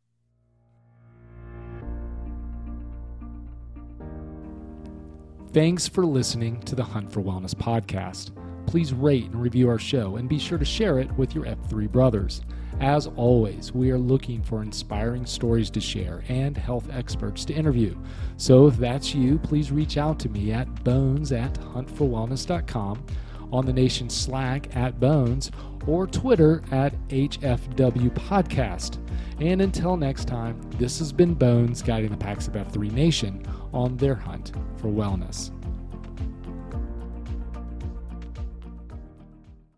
[5.54, 8.32] Thanks for listening to the Hunt for Wellness podcast
[8.66, 11.92] please rate and review our show and be sure to share it with your F3
[11.92, 12.42] brothers.
[12.80, 17.96] As always, we are looking for inspiring stories to share and health experts to interview.
[18.38, 23.06] So if that's you, please reach out to me at bones at huntforwellness.com,
[23.52, 25.52] on the nation Slack at bones,
[25.86, 28.98] or Twitter at HFW Podcast.
[29.40, 33.98] And until next time, this has been Bones guiding the PAX of F3 Nation on
[33.98, 35.52] their hunt for wellness.